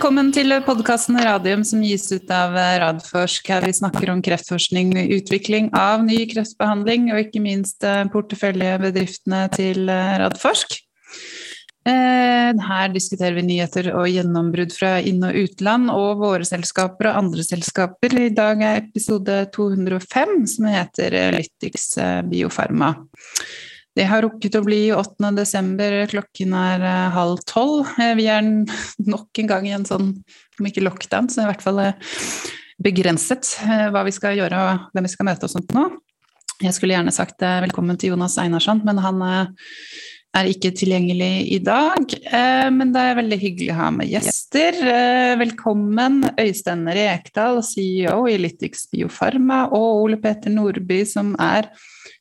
Velkommen 0.00 0.30
til 0.32 0.48
podkasten 0.64 1.18
Radium 1.20 1.60
som 1.60 1.82
gis 1.84 2.06
ut 2.08 2.30
av 2.32 2.54
Radforsk. 2.56 3.50
Her 3.52 3.66
vi 3.68 3.74
snakker 3.76 4.08
om 4.08 4.22
kreftforskning, 4.24 4.94
utvikling 5.12 5.68
av 5.76 6.06
ny 6.06 6.22
kreftbehandling 6.30 7.10
og 7.12 7.20
ikke 7.26 7.42
minst 7.44 7.84
eh, 7.84 8.06
porteføljebedriftene 8.08 9.42
til 9.52 9.92
eh, 9.92 10.14
Radforsk. 10.22 10.72
Eh, 11.84 12.64
her 12.70 12.96
diskuterer 12.96 13.36
vi 13.42 13.44
nyheter 13.50 13.92
og 13.92 14.08
gjennombrudd 14.08 14.72
fra 14.72 14.94
inn- 15.04 15.20
og 15.28 15.36
utland 15.36 15.92
og 15.92 16.24
våre 16.24 16.48
selskaper 16.48 17.12
og 17.12 17.20
andre 17.20 17.44
selskaper. 17.44 18.16
I 18.24 18.32
dag 18.32 18.64
er 18.64 18.80
episode 18.86 19.42
205 19.52 20.38
som 20.56 20.72
heter 20.80 21.18
Lytix 21.36 21.90
Biofarma. 22.32 22.94
Det 23.98 24.06
har 24.06 24.22
rukket 24.22 24.54
å 24.54 24.62
bli 24.62 24.84
8. 24.94 25.32
desember, 25.34 25.96
klokken 26.10 26.54
er 26.54 26.84
eh, 26.86 27.06
halv 27.14 27.40
tolv. 27.50 27.88
Eh, 27.98 28.12
vi 28.18 28.28
er 28.30 28.44
nok 29.14 29.40
en 29.42 29.50
gang 29.50 29.66
i 29.66 29.74
en 29.74 29.86
sånn, 29.88 30.12
om 30.60 30.68
ikke 30.68 30.84
lockdown, 30.84 31.30
så 31.32 31.42
i 31.42 31.48
hvert 31.48 31.64
fall 31.64 31.82
eh, 31.82 32.12
begrenset 32.80 33.56
hva 33.92 34.04
vi 34.06 34.12
skal 34.14 34.38
gjøre 34.38 34.56
og 34.56 34.86
hvem 34.94 35.04
vi 35.04 35.10
skal 35.12 35.26
møte 35.28 35.44
og 35.44 35.52
sånt 35.52 35.74
nå. 35.76 35.88
Jeg 36.62 36.72
skulle 36.76 36.94
gjerne 36.94 37.12
sagt 37.12 37.42
velkommen 37.42 37.98
til 38.00 38.14
Jonas 38.14 38.38
Einarsson, 38.40 38.80
men 38.84 39.00
han 39.00 39.20
er 39.24 40.48
ikke 40.48 40.70
tilgjengelig 40.76 41.28
i 41.56 41.58
dag. 41.64 42.14
Men 42.72 42.92
det 42.92 43.04
er 43.04 43.16
veldig 43.16 43.38
hyggelig 43.40 43.70
å 43.72 43.78
ha 43.78 43.86
med 43.96 44.08
gjester. 44.12 44.76
Velkommen 45.40 46.20
Øystein 46.40 46.84
Rekdal, 46.88 47.62
CEO 47.64 48.26
i 48.28 48.36
Lytix 48.40 48.86
Biofarma, 48.92 49.62
og 49.72 50.04
Ole 50.04 50.20
Peter 50.20 50.52
Nordby, 50.52 51.00
som 51.08 51.32
er 51.40 51.68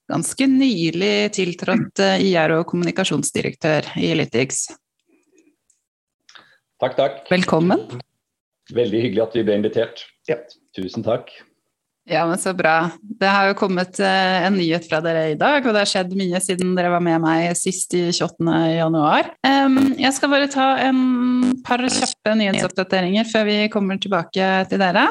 ganske 0.09 0.47
nylig 0.49 1.31
tiltrådt 1.37 2.01
eh, 2.03 2.23
IR- 2.29 2.57
og 2.59 2.67
kommunikasjonsdirektør 2.71 3.91
i 4.01 4.13
Lytix. 4.17 4.65
Takk, 6.79 6.95
takk. 6.97 7.21
Velkommen. 7.29 7.99
Veldig 8.73 9.03
hyggelig 9.05 9.27
at 9.27 9.37
vi 9.37 9.45
ble 9.45 9.59
invitert. 9.59 10.07
Ja. 10.29 10.39
Tusen 10.77 11.03
takk. 11.05 11.31
Ja, 12.09 12.23
men 12.25 12.39
Så 12.41 12.55
bra. 12.57 12.89
Det 13.01 13.29
har 13.29 13.49
jo 13.49 13.57
kommet 13.59 13.99
eh, 14.01 14.45
en 14.47 14.55
nyhet 14.57 14.87
fra 14.89 15.01
dere 15.05 15.27
i 15.33 15.37
dag, 15.37 15.61
og 15.61 15.75
det 15.75 15.83
har 15.83 15.89
skjedd 15.91 16.15
mye 16.17 16.41
siden 16.41 16.73
dere 16.77 16.93
var 16.93 17.03
med 17.05 17.21
meg 17.21 17.51
sist 17.59 17.93
i 17.97 18.07
28. 18.09 18.49
januar. 18.79 19.33
Jeg 19.45 20.13
skal 20.17 20.31
bare 20.33 20.49
ta 20.49 20.71
en 20.87 21.01
par 21.65 21.83
kjappe 21.85 22.33
nyhetsoppdateringer 22.39 23.29
før 23.29 23.49
vi 23.49 23.57
kommer 23.73 24.01
tilbake 24.01 24.49
til 24.71 24.81
dere. 24.81 25.05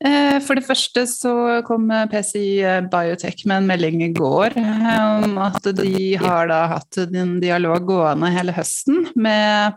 Eh, 0.00 0.38
for 0.40 0.56
det 0.56 0.64
første 0.64 1.02
så 1.10 1.32
kom 1.66 1.90
PCI 2.08 2.86
Biotech 2.88 3.42
med 3.44 3.60
en 3.60 3.68
melding 3.68 4.04
i 4.06 4.12
går 4.16 4.56
eh, 4.56 5.26
om 5.26 5.36
at 5.44 5.66
de 5.76 6.14
har 6.22 6.48
da 6.48 6.62
hatt 6.72 7.02
en 7.04 7.34
dialog 7.42 7.84
gående 7.90 8.30
hele 8.32 8.54
høsten 8.56 9.10
med 9.12 9.76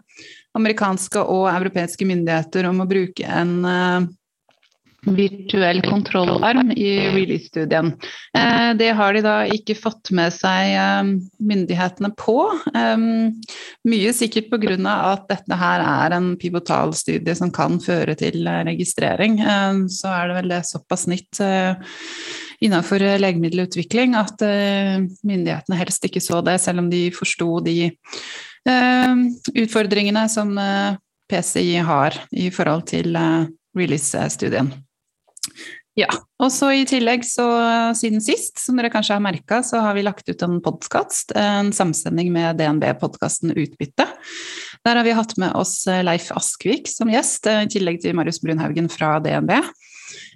amerikanske 0.56 1.26
og 1.28 1.50
europeiske 1.52 2.08
myndigheter 2.08 2.70
om 2.70 2.80
å 2.84 2.88
bruke 2.88 3.28
en 3.28 3.54
eh, 3.68 4.08
virtuell 5.06 5.82
kontrollarm 5.82 6.72
i 6.72 7.10
release-studien. 7.12 7.94
Eh, 8.38 8.74
det 8.80 8.92
har 8.96 9.14
de 9.14 9.24
da 9.26 9.36
ikke 9.52 9.76
fått 9.78 10.12
med 10.16 10.34
seg 10.36 10.74
eh, 10.78 11.12
myndighetene 11.44 12.14
på. 12.20 12.38
Eh, 12.74 13.08
mye 13.90 14.14
sikkert 14.16 14.52
pga. 14.52 14.78
at 15.14 15.28
dette 15.30 15.58
her 15.60 15.84
er 15.84 16.16
en 16.16 16.34
pivotal 16.40 16.94
studie 16.96 17.36
som 17.36 17.52
kan 17.52 17.80
føre 17.84 18.16
til 18.16 18.48
registrering. 18.48 19.40
Så 19.92 20.08
er 20.08 20.30
det 20.30 20.38
vel 20.38 20.54
det 20.54 20.64
såpass 20.70 21.06
nytt 21.08 21.42
innenfor 22.64 23.04
legemiddelutvikling 23.20 24.16
at 24.16 24.40
myndighetene 24.40 25.80
helst 25.80 26.06
ikke 26.08 26.24
så 26.24 26.40
det, 26.46 26.60
selv 26.62 26.84
om 26.84 26.90
de 26.90 27.10
forsto 27.12 27.60
de 27.66 27.92
utfordringene 29.60 30.24
som 30.32 30.56
PCI 31.28 31.84
har 31.84 32.16
i 32.32 32.50
forhold 32.54 32.88
til 32.94 33.18
release-studien. 33.76 34.72
Ja. 36.00 36.10
Og 36.42 36.50
så 36.50 36.72
i 36.74 36.86
tillegg, 36.90 37.22
så 37.28 37.46
siden 37.98 38.22
sist, 38.24 38.58
som 38.58 38.80
dere 38.80 38.90
kanskje 38.94 39.14
har 39.14 39.22
merka, 39.22 39.62
så 39.66 39.84
har 39.86 39.94
vi 39.94 40.06
lagt 40.06 40.26
ut 40.26 40.42
en 40.42 40.58
podkast, 40.66 41.36
en 41.38 41.70
samsending 41.76 42.32
med 42.34 42.58
DNB-podkasten 42.58 43.54
Utbytte. 43.54 44.08
Der 44.84 44.98
har 44.98 45.06
vi 45.06 45.14
hatt 45.14 45.38
med 45.38 45.54
oss 45.56 45.84
Leif 45.86 46.32
Askvik 46.34 46.90
som 46.90 47.14
gjest, 47.14 47.46
i 47.46 47.70
tillegg 47.70 48.02
til 48.02 48.18
Marius 48.18 48.42
Brunhaugen 48.42 48.90
fra 48.92 49.20
DNB. 49.22 49.54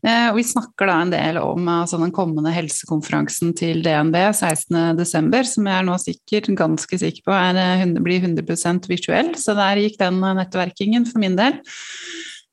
Eh, 0.05 0.27
og 0.29 0.37
vi 0.37 0.45
snakker 0.45 0.89
da 0.89 0.99
en 1.01 1.11
del 1.13 1.39
om 1.41 1.67
altså, 1.71 1.97
den 2.01 2.13
kommende 2.15 2.53
helsekonferansen 2.53 3.53
til 3.57 3.81
DNB 3.85 4.17
16.12., 4.29 5.51
som 5.55 5.69
jeg 5.69 5.73
er 5.73 5.87
nå 5.87 5.97
sikker, 6.01 6.51
ganske 6.57 7.01
sikker 7.01 7.25
på 7.25 7.33
er, 7.35 7.83
blir 8.05 8.23
100% 8.23 8.89
virtuell. 8.91 9.33
Så 9.41 9.57
der 9.57 9.81
gikk 9.81 9.99
den 10.01 10.21
nettverkingen 10.21 11.07
for 11.09 11.23
min 11.23 11.37
del. 11.39 11.59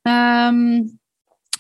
Um, 0.09 0.61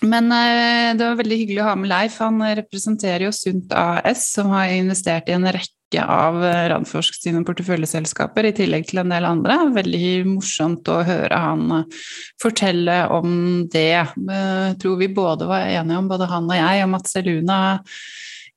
men 0.08 0.32
eh, 0.32 0.96
det 0.96 1.06
var 1.06 1.20
veldig 1.20 1.38
hyggelig 1.40 1.62
å 1.62 1.68
ha 1.70 1.76
med 1.78 1.90
Leif. 1.90 2.18
Han 2.22 2.42
representerer 2.60 3.26
jo 3.26 3.32
Sunt 3.34 3.72
AS, 3.76 4.28
som 4.34 4.52
har 4.54 4.72
investert 4.74 5.30
i 5.30 5.36
en 5.36 5.46
rekke 5.46 6.04
av 6.04 6.40
eh, 6.44 6.64
Radforsk 6.72 7.16
sine 7.20 7.44
porteføljeselskaper, 7.46 8.48
i 8.48 8.54
tillegg 8.56 8.88
til 8.90 9.02
en 9.02 9.14
del 9.14 9.28
andre. 9.28 9.58
Veldig 9.76 10.10
morsomt 10.32 10.90
å 10.92 11.00
høre 11.06 11.40
han 11.46 11.78
eh, 11.78 12.02
fortelle 12.42 12.98
om 13.14 13.30
det. 13.72 13.88
Jeg 14.04 14.76
tror 14.82 15.00
vi 15.00 15.10
både 15.14 15.48
var 15.50 15.68
enige 15.68 16.00
om, 16.02 16.10
både 16.10 16.30
han 16.32 16.50
og 16.50 16.58
jeg, 16.58 16.84
om 16.88 16.98
at 16.98 17.10
Seluna 17.10 17.60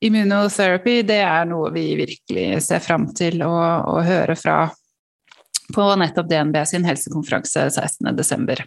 immunotherapy, 0.04 1.00
det 1.08 1.24
er 1.26 1.48
noe 1.50 1.72
vi 1.74 1.88
virkelig 1.98 2.62
ser 2.68 2.84
fram 2.86 3.10
til 3.18 3.42
å, 3.46 3.54
å 3.96 4.02
høre 4.06 4.36
fra 4.38 4.68
på 5.74 5.86
nettopp 6.00 6.30
DNB 6.30 6.62
sin 6.70 6.86
helsekonferanse 6.88 7.66
16.12. 7.74 8.62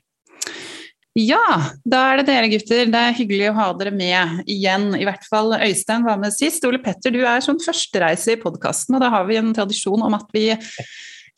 Ja, 1.19 1.73
da 1.83 2.01
er 2.13 2.21
det 2.21 2.29
dere 2.29 2.49
gutter. 2.53 2.85
Det 2.87 2.99
er 3.01 3.17
hyggelig 3.17 3.49
å 3.51 3.57
ha 3.57 3.67
dere 3.75 3.91
med 3.91 4.45
igjen. 4.51 4.93
I 4.95 5.07
hvert 5.09 5.25
fall 5.27 5.57
Øystein 5.57 6.07
var 6.07 6.21
med 6.23 6.31
sist. 6.35 6.63
Ole 6.69 6.79
Petter, 6.83 7.11
du 7.11 7.25
er 7.27 7.43
sånn 7.43 7.59
førstereise 7.63 8.37
i 8.37 8.39
podkasten, 8.39 8.95
og 8.95 9.03
da 9.03 9.11
har 9.11 9.27
vi 9.27 9.41
en 9.41 9.51
tradisjon 9.57 10.07
om 10.07 10.15
at 10.15 10.31
vi 10.35 10.47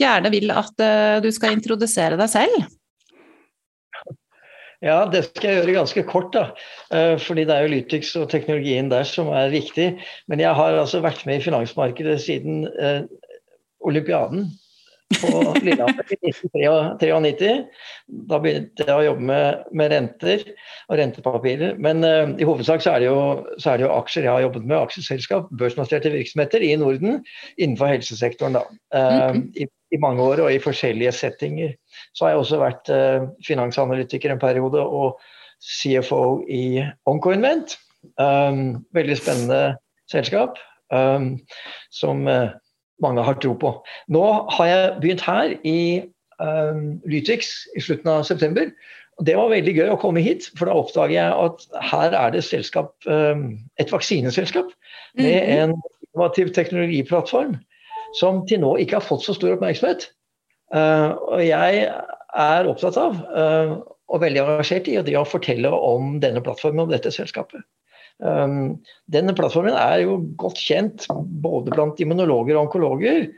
gjerne 0.00 0.32
vil 0.32 0.52
at 0.52 0.84
uh, 0.84 1.16
du 1.24 1.30
skal 1.32 1.56
introdusere 1.56 2.20
deg 2.20 2.28
selv. 2.28 2.68
Ja, 4.82 5.06
det 5.08 5.22
skal 5.28 5.48
jeg 5.48 5.60
gjøre 5.60 5.78
ganske 5.78 6.04
kort, 6.10 6.32
da. 6.36 6.44
Uh, 6.92 7.16
fordi 7.22 7.46
det 7.48 7.56
er 7.56 7.64
jo 7.64 7.72
Lytix 7.72 8.12
og 8.20 8.28
teknologien 8.32 8.92
der 8.92 9.08
som 9.08 9.32
er 9.32 9.54
viktig. 9.54 9.94
Men 10.28 10.42
jeg 10.42 10.52
har 10.58 10.76
altså 10.82 11.00
vært 11.00 11.24
med 11.24 11.40
i 11.40 11.46
finansmarkedet 11.48 12.18
siden 12.20 12.66
uh, 12.76 13.06
olympiaden 13.88 14.50
på 15.20 15.30
Lillehammer 15.64 16.12
i 16.14 16.30
1993. 16.30 17.52
Da 18.30 18.38
begynte 18.42 18.86
jeg 18.86 18.94
å 18.94 19.04
jobbe 19.06 19.26
med, 19.28 19.66
med 19.76 19.92
renter 19.92 20.44
og 20.88 20.96
rentepapirer. 21.00 21.76
Men 21.82 22.04
uh, 22.06 22.32
i 22.36 22.48
hovedsak 22.48 22.84
så 22.84 22.96
er, 22.96 23.06
jo, 23.08 23.18
så 23.58 23.72
er, 23.72 23.80
det 23.80 23.86
jo, 23.86 23.92
aksjer. 23.94 24.26
Jeg 24.28 24.34
har 24.34 24.46
jobbet 24.46 24.66
med 24.68 24.78
aksjeselskap, 24.78 25.52
børsnoterte 25.60 26.12
virksomheter 26.14 26.64
i 26.64 26.72
Norden 26.80 27.20
innenfor 27.56 27.92
helsesektoren 27.92 28.58
da, 28.58 28.64
uh, 28.96 29.28
mm. 29.36 29.44
i, 29.60 29.68
i, 29.94 30.00
mange 30.02 30.24
år 30.24 30.44
og 30.46 30.54
i 30.54 30.62
forskjellige 30.62 31.14
settinger. 31.20 31.76
Så 32.12 32.26
har 32.26 32.34
jeg 32.34 32.42
også 32.42 32.62
vært 32.62 32.92
uh, 32.92 33.28
finansanalytiker 33.46 34.34
en 34.34 34.42
periode 34.42 34.82
og 34.82 35.22
CFO 35.62 36.42
i 36.50 36.82
Oncoinvent. 37.08 37.78
Um, 38.18 38.82
veldig 38.96 39.16
spennende 39.20 39.62
selskap. 40.10 40.58
Um, 40.92 41.38
som 41.94 42.26
mange 43.04 43.24
har 43.26 43.38
tro 43.42 43.54
på. 43.58 43.74
Nå 44.12 44.24
har 44.56 44.70
jeg 44.70 44.90
begynt 45.02 45.24
her 45.26 45.54
i 45.68 45.78
um, 46.38 47.00
Lytix 47.08 47.52
i 47.76 47.82
slutten 47.84 48.10
av 48.12 48.24
september. 48.28 48.70
Det 49.22 49.34
var 49.36 49.52
veldig 49.52 49.74
gøy 49.76 49.92
å 49.92 49.98
komme 50.00 50.22
hit, 50.24 50.48
for 50.58 50.68
da 50.68 50.78
oppdager 50.78 51.16
jeg 51.18 51.34
at 51.46 51.66
her 51.90 52.16
er 52.16 52.32
det 52.34 52.44
selskap, 52.46 52.94
um, 53.06 53.58
et 53.82 53.92
vaksineselskap 53.92 54.72
med 55.18 55.28
mhm. 55.28 55.52
en 55.58 55.76
innovativ 56.08 56.54
teknologiplattform 56.56 57.58
som 58.16 58.43
til 58.49 58.60
nå 58.60 58.75
ikke 58.81 58.99
har 58.99 59.06
fått 59.06 59.25
så 59.25 59.37
stor 59.37 59.54
oppmerksomhet. 59.56 60.10
Uh, 60.72 61.12
og 61.28 61.44
jeg 61.44 61.87
er 61.88 62.69
opptatt 62.69 62.96
av 63.00 63.19
uh, 63.32 63.76
og 64.12 64.20
veldig 64.20 64.43
engasjert 64.43 64.88
i 64.93 65.16
å 65.16 65.25
fortelle 65.28 65.70
om 65.72 66.19
denne 66.20 66.43
plattformen 66.44 66.84
og 66.84 66.93
dette 66.93 67.12
selskapet. 67.14 67.64
Um, 68.20 68.82
denne 69.12 69.35
plattformen 69.37 69.76
er 69.79 70.03
jo 70.05 70.20
godt 70.38 70.61
kjent 70.61 71.09
både 71.43 71.73
blant 71.75 72.00
immunologer 72.03 72.56
og 72.59 72.69
onkologer. 72.69 73.29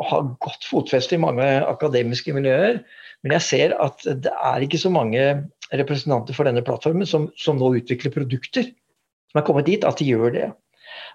Og 0.00 0.10
har 0.10 0.30
godt 0.42 0.66
fotfeste 0.66 1.16
i 1.16 1.22
mange 1.22 1.44
akademiske 1.68 2.34
miljøer. 2.34 2.80
Men 3.24 3.36
jeg 3.36 3.46
ser 3.46 3.74
at 3.80 4.02
det 4.04 4.32
er 4.32 4.64
ikke 4.64 4.80
så 4.80 4.90
mange 4.92 5.22
representanter 5.72 6.36
for 6.36 6.48
denne 6.48 6.64
plattformen 6.66 7.08
som, 7.08 7.28
som 7.40 7.60
nå 7.60 7.76
utvikler 7.78 8.12
produkter 8.14 8.66
som 9.34 9.40
er 9.40 9.46
kommet 9.46 9.66
dit, 9.66 9.84
at 9.84 9.98
de 9.98 10.06
gjør 10.06 10.34
det. 10.34 10.48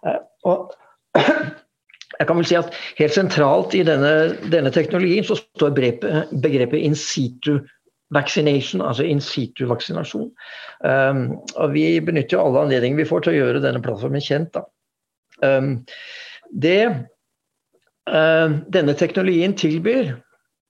Uh, 0.04 0.20
og 0.50 0.74
jeg 2.20 2.28
kan 2.28 2.36
vel 2.36 2.48
si 2.48 2.58
at 2.60 2.74
Helt 3.00 3.16
sentralt 3.16 3.76
i 3.78 3.86
denne, 3.88 4.36
denne 4.52 4.72
teknologien 4.76 5.28
så 5.28 5.38
står 5.40 5.72
begrepet, 5.78 6.34
begrepet 6.44 6.84
in 6.84 6.98
situ 7.00 7.60
vaccination, 8.14 8.82
altså 8.82 9.04
in 9.04 9.22
situ-vaksinasjon. 9.22 10.32
Um, 10.84 11.38
og 11.56 11.74
vi 11.74 12.00
benytter 12.02 12.38
jo 12.38 12.46
alle 12.46 12.66
anledninger 12.66 12.98
vi 12.98 13.08
får 13.10 13.26
til 13.26 13.36
å 13.36 13.40
gjøre 13.40 13.64
denne 13.64 13.82
plattformen 13.86 14.24
kjent. 14.24 14.58
Um, 15.46 15.86
det 16.50 16.82
uh, 16.90 18.58
denne 18.74 18.98
teknologien 18.98 19.54
tilbyr, 19.58 20.16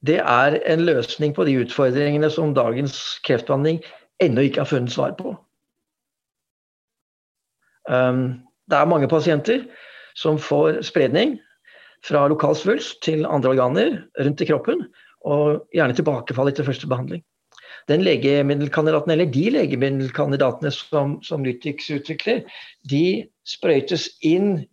det 0.07 0.19
er 0.19 0.59
en 0.67 0.85
løsning 0.87 1.35
på 1.35 1.47
de 1.47 1.57
utfordringene 1.63 2.29
som 2.31 2.55
dagens 2.55 2.95
kreftbehandling 3.27 3.81
ennå 4.23 4.47
ikke 4.47 4.63
har 4.63 4.71
funnet 4.71 4.95
svar 4.95 5.15
på. 5.19 5.35
Um, 7.89 8.41
det 8.69 8.77
er 8.77 8.89
mange 8.89 9.09
pasienter 9.09 9.63
som 10.19 10.37
får 10.39 10.83
spredning 10.85 11.37
fra 12.05 12.27
lokal 12.31 12.55
svulst 12.55 13.01
til 13.03 13.25
andre 13.27 13.55
organer 13.55 13.95
rundt 14.19 14.41
i 14.43 14.47
kroppen, 14.47 14.85
og 15.29 15.67
gjerne 15.75 15.95
tilbakefall 15.97 16.51
etter 16.51 16.67
første 16.67 16.89
behandling. 16.89 17.23
Den 17.89 18.03
legemiddelkandidaten, 18.05 19.13
eller 19.13 19.29
De 19.29 19.45
legemiddelkandidatene 19.55 20.71
som, 20.73 21.17
som 21.25 21.45
Lytix 21.45 21.89
utvikler, 21.93 22.43
de 22.89 23.29
sprøytes 23.47 24.09
inn 24.25 24.65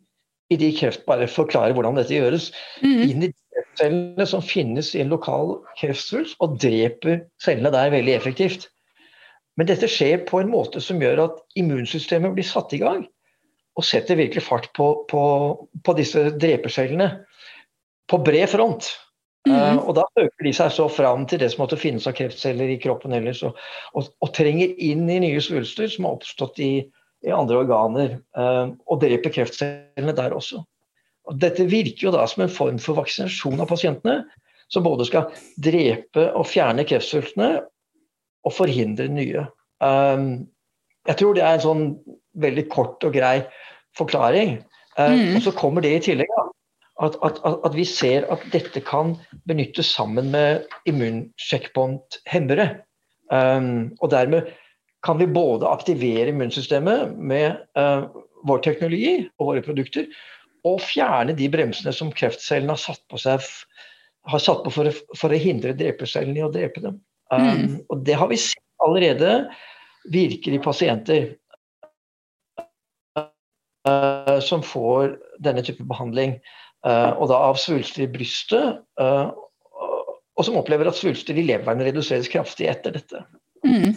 i 0.53 0.59
de 0.61 0.71
kreft, 0.77 1.07
bare 1.09 1.29
forklare 1.31 1.75
hvordan 1.75 1.99
dette 1.99 2.15
gjøres, 2.15 2.51
mm. 2.83 3.03
inn 3.09 3.27
i 3.27 3.33
kreftcellene 3.33 4.27
som 4.29 4.45
finnes 4.45 4.93
i 4.95 5.03
en 5.03 5.13
lokal 5.15 5.57
kreftsvulst, 5.81 6.37
og 6.45 6.59
dreper 6.63 7.25
cellene 7.43 7.73
der 7.75 7.95
veldig 7.95 8.15
effektivt. 8.15 8.69
Men 9.57 9.71
dette 9.71 9.89
skjer 9.89 10.27
på 10.29 10.43
en 10.43 10.53
måte 10.53 10.83
som 10.85 11.01
gjør 11.01 11.25
at 11.25 11.41
immunsystemet 11.59 12.37
blir 12.37 12.47
satt 12.47 12.75
i 12.77 12.83
gang, 12.83 13.07
og 13.77 13.85
setter 13.85 14.21
virkelig 14.21 14.45
fart 14.45 14.71
på, 14.77 14.93
på, 15.11 15.23
på 15.85 15.97
disse 15.97 16.31
drepercellene 16.37 17.11
på 18.09 18.21
bred 18.25 18.49
front. 18.53 18.93
Mm. 19.47 19.79
Og 19.79 19.95
da 19.95 20.05
øker 20.19 20.47
de 20.47 20.53
seg 20.57 20.73
så 20.75 20.89
fram 20.91 21.27
til 21.31 21.41
det 21.43 21.53
som 21.53 21.63
måtte 21.63 21.79
finnes 21.79 22.07
av 22.09 22.17
kreftceller 22.19 22.73
i 22.73 22.79
kroppen 22.83 23.15
ellers, 23.15 23.45
og, 23.47 23.59
og, 23.95 24.09
og 24.25 24.33
trenger 24.35 24.73
inn 24.83 25.05
i 25.11 25.21
nye 25.23 25.43
svulster 25.45 25.91
som 25.93 26.09
har 26.09 26.17
oppstått 26.19 26.59
i, 26.65 26.71
i 27.27 27.35
andre 27.35 27.61
organer, 27.63 28.17
uh, 28.39 28.75
og 28.91 29.05
dreper 29.05 29.35
kreftcellene 29.37 30.17
der 30.19 30.35
også. 30.35 30.65
Og 31.27 31.39
dette 31.43 31.69
virker 31.71 32.09
jo 32.09 32.15
da 32.15 32.27
som 32.31 32.45
en 32.45 32.53
form 32.53 32.81
for 32.83 32.99
vaksinasjon 32.99 33.63
av 33.63 33.71
pasientene, 33.71 34.25
som 34.73 34.83
både 34.83 35.07
skal 35.07 35.31
drepe 35.63 36.27
og 36.35 36.49
fjerne 36.51 36.83
kreftsvulstene 36.87 37.51
og 38.47 38.55
forhindre 38.55 39.07
nye. 39.11 39.47
Um, 39.79 40.47
jeg 41.07 41.21
tror 41.21 41.37
det 41.37 41.45
er 41.47 41.55
en 41.55 41.63
sånn 41.63 41.85
veldig 42.43 42.67
kort 42.73 43.05
og 43.07 43.15
grei 43.15 43.39
forklaring. 43.99 44.59
Mm. 44.97 45.37
Og 45.37 45.43
så 45.45 45.53
kommer 45.55 45.85
det 45.85 45.93
i 45.93 46.03
tillegg 46.09 46.31
da, 46.33 46.47
at, 47.03 47.17
at, 47.25 47.41
at, 47.45 47.75
vi 47.77 47.85
ser 47.85 48.25
at 48.33 48.45
dette 48.53 48.81
kan 48.85 49.15
benyttes 49.49 49.91
sammen 49.93 50.31
med 50.33 50.65
immunsjekkbåndhemmere. 50.89 52.69
Um, 53.29 53.97
og 54.01 54.13
dermed 54.15 54.49
kan 55.07 55.19
vi 55.21 55.29
både 55.29 55.69
aktivere 55.69 56.31
immunsystemet 56.33 57.17
med 57.19 57.59
uh, 57.79 58.07
vår 58.47 58.63
teknologi 58.65 59.27
og 59.39 59.51
våre 59.51 59.65
produkter, 59.67 60.09
og 60.67 60.81
fjerne 60.83 61.37
de 61.37 61.51
bremsene 61.53 61.93
som 61.95 62.15
kreftcellene 62.15 62.75
har 62.75 62.83
satt 62.83 63.03
på 63.11 63.21
seg 63.23 63.45
har 64.27 64.43
satt 64.43 64.65
på 64.65 64.73
for 64.75 64.91
å, 64.91 64.93
for 65.15 65.31
å 65.31 65.39
hindre 65.39 65.77
drepercellene 65.79 66.41
i 66.41 66.47
å 66.47 66.53
drepe 66.55 66.83
dem. 66.83 66.99
Um, 67.31 67.47
mm. 67.47 67.75
Og 67.93 68.03
det 68.07 68.17
har 68.19 68.31
vi 68.31 68.41
sett 68.41 68.63
allerede 68.83 69.33
virker 70.11 70.55
i 70.55 70.63
pasienter 70.63 71.29
uh, 73.87 74.39
som 74.43 74.65
får 74.67 75.17
denne 75.43 75.63
type 75.67 75.87
behandling. 75.87 76.37
Uh, 76.87 77.13
og 77.19 77.27
da 77.33 77.41
av 77.49 77.59
svulster 77.59 78.05
i 78.05 78.11
brystet, 78.11 78.81
uh, 79.01 79.33
og 80.37 80.45
som 80.45 80.59
opplever 80.61 80.87
at 80.87 80.99
svulster 80.99 81.37
i 81.39 81.45
leveren 81.47 81.83
reduseres 81.83 82.29
kraftig 82.31 82.69
etter 82.71 82.95
dette. 82.95 83.23
Mm. 83.67 83.97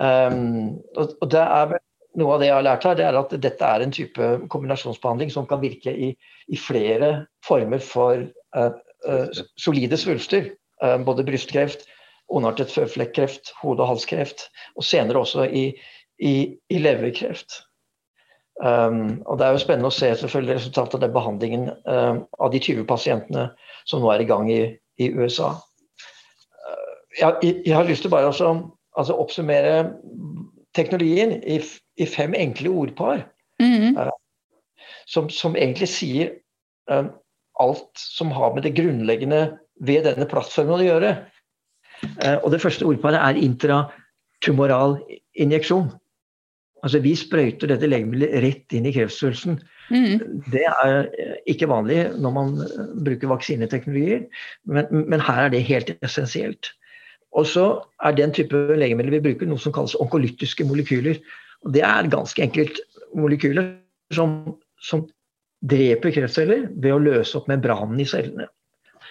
Um, 0.00 0.76
og, 0.94 1.16
og 1.18 1.30
det 1.32 1.40
er 1.42 1.78
noe 2.20 2.34
av 2.34 2.42
det 2.42 2.50
jeg 2.50 2.56
har 2.56 2.66
lært 2.66 2.86
her, 2.86 2.98
det 2.98 3.06
er 3.06 3.18
at 3.18 3.34
dette 3.42 3.70
er 3.74 3.84
en 3.84 3.94
type 3.94 4.28
kombinasjonsbehandling 4.52 5.32
som 5.32 5.48
kan 5.50 5.62
virke 5.62 5.92
i, 5.92 6.10
i 6.50 6.58
flere 6.58 7.10
former 7.46 7.82
for 7.84 8.26
uh, 8.56 8.70
uh, 9.06 9.40
solide 9.60 9.98
svulster. 10.00 10.52
Uh, 10.84 10.98
både 11.04 11.26
brystkreft, 11.26 11.86
ondartet 12.30 12.72
føflekkreft, 12.72 13.54
hode- 13.62 13.84
og 13.84 13.94
halskreft, 13.94 14.48
og 14.76 14.86
senere 14.86 15.22
også 15.22 15.48
i, 15.48 15.64
i, 16.22 16.34
i 16.70 16.82
leverkreft. 16.82 17.62
Um, 18.60 19.22
og 19.24 19.38
Det 19.40 19.46
er 19.46 19.54
jo 19.54 19.62
spennende 19.62 19.88
å 19.88 19.94
se 19.94 20.10
selvfølgelig 20.20 20.58
resultatet 20.58 20.98
av 20.98 21.04
den 21.06 21.14
behandlingen 21.14 21.70
av 21.88 22.50
de 22.52 22.60
20 22.60 22.84
pasientene 22.84 23.46
som 23.88 24.02
nå 24.02 24.10
er 24.12 24.20
i 24.20 24.28
gang 24.28 24.50
i, 24.52 24.60
i 25.00 25.08
USA. 25.16 25.54
Jeg, 27.18 27.40
jeg, 27.42 27.72
har 27.74 27.88
lyst 27.88 28.04
til 28.04 28.12
bare 28.12 28.28
å 28.28 28.52
altså 28.98 29.16
oppsummere 29.16 29.94
teknologien 30.76 31.34
i, 31.42 31.58
i 31.96 32.06
fem 32.06 32.34
enkle 32.36 32.72
ordpar. 32.84 33.24
Mm. 33.62 33.96
Uh, 33.96 34.10
som, 35.10 35.28
som, 35.32 35.56
egentlig 35.58 35.90
sier 35.90 36.32
uh, 36.90 37.10
alt 37.60 37.90
som 38.00 38.30
har 38.32 38.54
med 38.54 38.64
det 38.64 38.76
grunnleggende 38.78 39.42
ved 39.84 40.06
denne 40.08 40.28
plattformen 40.30 40.78
å 40.78 40.86
gjøre. 40.86 41.14
Uh, 42.22 42.38
og 42.38 42.50
Det 42.54 42.62
første 42.62 42.86
ordparet 42.88 43.20
er 43.20 43.42
intratumoral 43.42 45.00
injeksjon. 45.34 45.90
Altså 46.80 47.00
Vi 47.04 47.12
sprøyter 47.18 47.70
dette 47.70 47.88
legemiddelet 47.88 48.42
rett 48.44 48.76
inn 48.76 48.88
i 48.88 48.92
kreftsvulsten. 48.94 49.58
Mm. 49.90 50.42
Det 50.52 50.64
er 50.68 51.08
ikke 51.50 51.68
vanlig 51.70 52.02
når 52.22 52.34
man 52.36 52.52
bruker 53.04 53.32
vaksineteknologier, 53.32 54.26
men, 54.64 54.88
men 54.90 55.24
her 55.26 55.46
er 55.46 55.54
det 55.54 55.64
helt 55.68 55.92
essensielt. 56.00 56.72
Og 57.36 57.46
så 57.46 57.66
er 58.02 58.16
den 58.16 58.32
type 58.34 58.56
legemidler 58.78 59.18
vi 59.18 59.24
bruker, 59.28 59.50
noe 59.50 59.60
som 59.62 59.74
kalles 59.74 59.96
onkolytiske 60.02 60.66
molekyler. 60.66 61.20
Og 61.66 61.74
det 61.76 61.84
er 61.86 62.10
ganske 62.10 62.42
enkelt 62.42 62.80
molekyler 63.14 63.74
som, 64.14 64.38
som 64.82 65.04
dreper 65.70 66.14
kreftceller 66.16 66.66
ved 66.80 66.94
å 66.94 67.02
løse 67.02 67.36
opp 67.38 67.50
membranen 67.50 68.00
i 68.00 68.08
cellene. 68.08 68.48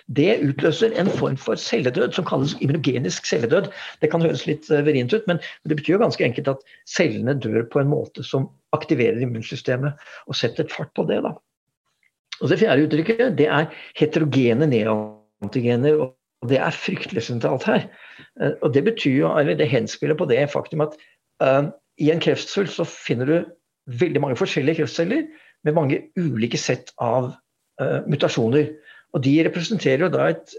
Det 0.08 0.40
utløser 0.46 0.96
en 1.00 1.10
form 1.20 1.38
for 1.38 1.60
celledød 1.60 2.16
som 2.16 2.26
kalles 2.26 2.56
immunogenisk 2.64 3.26
celledød. 3.30 3.70
Det 4.02 4.12
kan 4.12 4.24
høres 4.24 4.46
litt 4.50 4.70
eh, 4.72 4.86
verint 4.86 5.14
ut, 5.14 5.28
men 5.28 5.42
det 5.68 5.78
betyr 5.80 5.98
jo 5.98 6.04
ganske 6.04 6.26
enkelt 6.26 6.54
at 6.56 6.64
cellene 6.90 7.36
dør 7.38 7.66
på 7.72 7.84
en 7.84 7.92
måte 7.92 8.26
som 8.26 8.50
aktiverer 8.76 9.22
immunsystemet 9.22 10.00
og 10.28 10.38
setter 10.38 10.66
et 10.66 10.74
fart 10.74 10.94
på 10.98 11.06
det. 11.10 11.22
Da. 11.26 11.36
Og 12.40 12.50
Det 12.50 12.60
fjerde 12.62 12.88
uttrykket 12.88 13.38
det 13.38 13.50
er 13.52 13.68
heterogene 14.00 14.70
neoantigener. 14.70 16.00
og 16.00 16.50
Det 16.50 16.60
er 16.60 16.72
fryktelig 16.72 17.26
sentralt 17.28 17.68
her. 17.68 17.90
Eh, 18.42 18.56
og 18.62 18.74
Det 18.74 18.84
betyr 18.84 19.18
jo, 19.18 19.38
eller 19.38 19.56
det 19.56 19.70
henspiller 19.70 20.16
på 20.16 20.30
det 20.30 20.50
faktum 20.52 20.82
at 20.82 20.96
uh, 21.44 21.72
i 22.00 22.12
en 22.12 22.20
kreftsvulst 22.20 22.80
så 22.80 22.86
finner 22.88 23.26
du 23.26 23.38
veldig 24.00 24.22
mange 24.22 24.40
forskjellige 24.40 24.80
kreftceller 24.80 25.26
med 25.64 25.76
mange 25.76 26.02
ulike 26.18 26.58
sett 26.58 26.94
av 27.02 27.34
uh, 27.82 28.00
mutasjoner. 28.08 28.72
Og 29.16 29.24
De 29.26 29.32
representerer 29.46 30.06
jo 30.06 30.12
da 30.14 30.30
et 30.32 30.54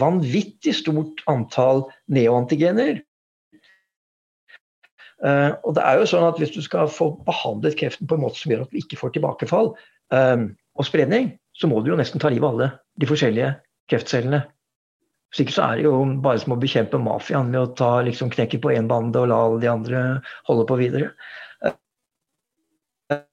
vanvittig 0.00 0.74
stort 0.74 1.22
antall 1.30 1.84
neoantigener. 2.10 3.02
Uh, 5.18 5.54
og 5.66 5.74
det 5.74 5.82
er 5.82 5.98
jo 5.98 6.06
sånn 6.06 6.28
at 6.28 6.36
Hvis 6.38 6.52
du 6.54 6.60
skal 6.62 6.86
få 6.94 7.08
behandlet 7.26 7.74
kreften 7.80 8.06
på 8.06 8.14
en 8.14 8.22
måte 8.22 8.38
som 8.38 8.52
gjør 8.52 8.60
at 8.66 8.70
du 8.70 8.78
ikke 8.78 9.00
får 9.00 9.16
tilbakefall 9.16 9.72
uh, 10.14 10.44
og 10.78 10.86
spredning, 10.86 11.32
så 11.58 11.70
må 11.70 11.80
du 11.82 11.90
jo 11.90 11.98
nesten 11.98 12.22
ta 12.22 12.30
livet 12.30 12.46
av 12.46 12.54
alle 12.54 12.68
de 13.02 13.08
forskjellige 13.10 13.50
kreftcellene. 13.90 14.44
Hvis 15.28 15.42
ikke 15.44 15.56
så 15.56 15.64
er 15.66 15.80
det 15.80 15.88
jo 15.88 15.96
bare 16.24 16.40
som 16.40 16.54
å 16.54 16.60
bekjempe 16.60 17.00
mafiaen 17.02 17.50
med 17.50 17.60
å 17.60 17.72
ta 17.76 17.90
liksom 18.06 18.30
knekken 18.32 18.62
på 18.64 18.72
én 18.72 18.88
bande 18.88 19.20
og 19.20 19.28
la 19.32 19.40
alle 19.44 19.60
de 19.64 19.70
andre 19.70 20.04
holde 20.48 20.64
på 20.70 20.78
videre. 20.80 21.10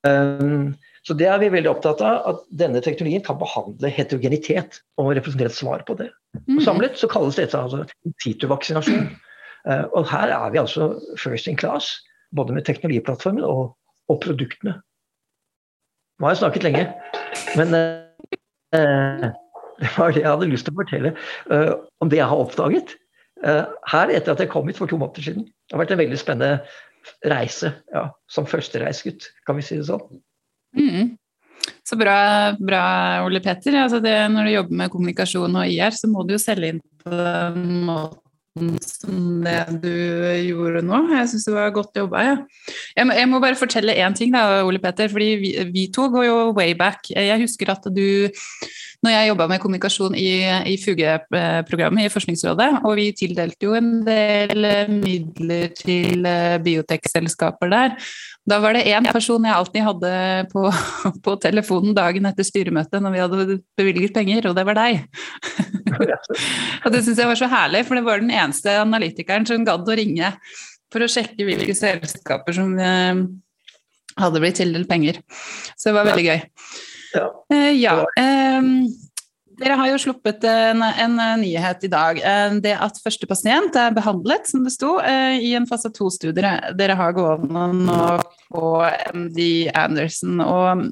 Um, 0.03 0.73
så 1.05 1.13
det 1.17 1.27
er 1.29 1.37
vi 1.41 1.51
veldig 1.53 1.69
opptatt 1.69 2.01
av, 2.01 2.23
at 2.31 2.41
denne 2.61 2.81
teknologien 2.81 3.23
kan 3.25 3.37
behandle 3.37 3.91
heterogenitet 3.93 4.79
og 5.01 5.13
representere 5.13 5.51
et 5.51 5.57
svar 5.57 5.83
på 5.85 5.97
det. 5.99 6.09
Og 6.47 6.57
mm. 6.57 6.63
samlet 6.65 6.97
så 6.97 7.09
kalles 7.11 7.37
dette 7.37 7.59
altså 7.59 7.83
tituvaksinasjon. 8.23 9.11
Uh, 9.69 9.85
og 9.97 10.09
her 10.09 10.33
er 10.33 10.49
vi 10.53 10.61
altså 10.61 10.95
first 11.21 11.49
in 11.49 11.57
class, 11.61 11.91
både 12.35 12.57
med 12.57 12.65
teknologiplattformen 12.65 13.45
og, 13.45 13.75
og 14.09 14.19
produktene. 14.25 14.79
Nå 16.19 16.27
har 16.27 16.35
jeg 16.35 16.41
snakket 16.43 16.63
lenge, 16.63 16.83
men 17.59 17.75
eh, 17.75 19.25
det 19.81 19.89
var 19.97 20.13
det 20.15 20.21
jeg 20.21 20.31
hadde 20.31 20.47
lyst 20.47 20.67
til 20.67 20.75
å 20.75 20.79
fortelle 20.79 21.11
eh, 21.51 21.71
om 22.03 22.11
det 22.11 22.21
jeg 22.21 22.29
har 22.31 22.43
oppdaget 22.43 22.93
eh, 23.43 23.65
her 23.91 24.13
etter 24.13 24.31
at 24.31 24.43
jeg 24.43 24.51
kom 24.53 24.69
hit 24.71 24.79
for 24.79 24.91
to 24.91 24.99
måneder 25.01 25.27
siden. 25.27 25.49
Det 25.67 25.75
har 25.75 25.83
vært 25.83 25.95
en 25.95 26.01
veldig 26.03 26.19
spennende 26.21 26.53
reise 27.27 27.73
ja, 27.93 28.07
som 28.31 28.47
førstereisgutt, 28.47 29.27
kan 29.45 29.59
vi 29.59 29.65
si 29.67 29.81
det 29.81 29.89
sånn. 29.89 30.21
Mm. 30.75 31.15
Så 31.85 31.97
bra, 31.97 32.17
bra, 32.59 32.83
Ole 33.25 33.41
Petter. 33.41 33.77
Altså 33.83 34.01
det, 34.03 34.13
når 34.33 34.47
du 34.47 34.55
jobber 34.55 34.83
med 34.83 34.93
kommunikasjon 34.93 35.57
og 35.61 35.71
IR, 35.71 35.95
så 35.95 36.09
må 36.11 36.25
du 36.25 36.35
jo 36.35 36.41
selge 36.41 36.73
inn 36.73 36.83
på 37.03 37.13
den 37.13 37.65
måten 37.87 38.21
som 38.79 39.43
det 39.43 39.59
du 39.83 39.91
gjorde 40.47 40.81
nå. 40.85 41.01
Jeg 41.11 41.29
syns 41.31 41.45
det 41.49 41.55
var 41.57 41.73
godt 41.75 41.99
jobba. 41.99 42.23
Ja. 42.23 42.35
Jeg, 42.95 43.07
må, 43.07 43.17
jeg 43.17 43.29
må 43.29 43.41
bare 43.43 43.59
fortelle 43.59 43.97
én 43.99 44.15
ting, 44.15 44.31
da, 44.33 44.63
Ole 44.65 44.79
Petter. 44.79 45.11
fordi 45.11 45.29
vi, 45.41 45.51
vi, 45.73 45.87
to 45.93 46.07
går 46.13 46.27
jo 46.29 46.37
way 46.57 46.73
back. 46.77 47.09
Jeg 47.11 47.41
husker 47.41 47.73
at 47.75 47.85
du 47.91 48.31
når 49.05 49.11
jeg 49.11 49.27
jobba 49.29 49.45
med 49.51 49.61
kommunikasjon 49.61 50.15
i, 50.17 50.29
i 50.71 50.75
FUGE-programmet 50.81 52.07
i 52.07 52.09
Forskningsrådet, 52.09 52.69
og 52.87 52.95
vi 52.97 53.11
tildelte 53.13 53.67
jo 53.67 53.75
en 53.77 53.99
del 54.07 54.65
midler 54.89 55.75
til 55.77 56.25
eh, 56.25 56.55
biotekselskaper 56.65 57.69
der. 57.69 57.93
Da 58.45 58.59
var 58.61 58.77
det 58.77 58.85
én 58.85 59.07
person 59.09 59.45
jeg 59.47 59.57
alltid 59.57 59.85
hadde 59.87 60.11
på, 60.51 60.67
på, 61.25 61.35
telefonen 61.41 61.95
dagen 61.97 62.29
etter 62.29 62.45
styremøtet 62.45 63.01
når 63.01 63.15
vi 63.15 63.23
hadde 63.23 63.57
bevilget 63.79 64.13
penger, 64.13 64.49
og 64.49 64.57
det 64.57 64.65
var 64.67 64.77
deg. 64.77 65.01
og 66.85 66.91
det 66.93 67.01
syns 67.05 67.23
jeg 67.23 67.31
var 67.31 67.39
så 67.39 67.49
herlig, 67.49 67.85
for 67.87 67.97
det 67.97 68.05
var 68.05 68.21
den 68.21 68.33
eneste 68.33 68.77
analytikeren 68.83 69.47
som 69.49 69.65
gadd 69.65 69.89
å 69.89 69.97
ringe 69.97 70.35
for 70.93 71.01
å 71.01 71.09
sjekke 71.09 71.47
hvilke 71.47 71.73
selskaper 71.75 72.55
som 72.55 72.75
eh, 72.77 73.23
hadde 74.21 74.43
blitt 74.43 74.61
tildelt 74.61 74.89
penger. 74.89 75.19
Så 75.73 75.89
det 75.89 75.97
var 75.97 76.11
veldig 76.11 76.27
gøy. 76.29 76.45
Ja. 77.15 77.25
Uh, 77.51 77.71
ja. 77.73 77.97
Dere 79.55 79.77
har 79.79 79.87
jo 79.87 79.99
sluppet 80.01 80.43
en, 80.49 80.83
en, 80.83 81.19
nyhet 81.39 81.85
i 81.87 81.89
dag. 81.91 82.19
Eh, 82.19 82.55
det 82.63 82.73
at 82.75 82.99
første 83.03 83.27
pasient 83.29 83.75
er 83.79 83.93
behandlet, 83.95 84.47
som 84.49 84.65
det 84.65 84.73
sto, 84.75 84.97
eh, 84.99 85.37
i 85.39 85.53
en 85.55 85.67
fase 85.69 85.91
to-studie 85.95 86.55
dere 86.75 86.97
har 86.99 87.15
gående 87.15 87.65
nå 87.85 87.99
på 88.51 88.71
MD 89.15 89.39
Anderson. 89.75 90.41
Og 90.43 90.83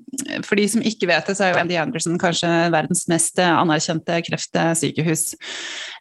for 0.48 0.60
de 0.60 0.68
som 0.72 0.86
ikke 0.86 1.10
vet 1.12 1.28
det, 1.28 1.36
så 1.38 1.48
er 1.48 1.54
jo 1.54 1.64
MD 1.68 1.76
Anderson 1.82 2.20
kanskje 2.22 2.52
verdens 2.74 3.06
mest 3.12 3.42
anerkjente 3.44 4.22
kreftsykehus. 4.30 5.26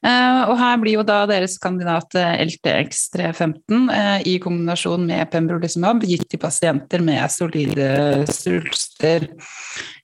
Eh, 0.07 0.43
og 0.47 0.55
her 0.61 0.79
blir 0.83 1.01
jo 1.01 1.07
da 1.07 1.23
deres 1.31 1.59
kandidat 1.63 2.15
LTX315 2.15 3.91
i 4.29 4.39
kombinasjon 4.43 5.07
med 5.09 5.31
pembrolizumab 5.35 6.07
gitt 6.07 6.29
til 6.31 6.43
pasienter 6.43 7.03
med 7.03 7.27
solide 7.33 7.91
svulster. 8.31 9.27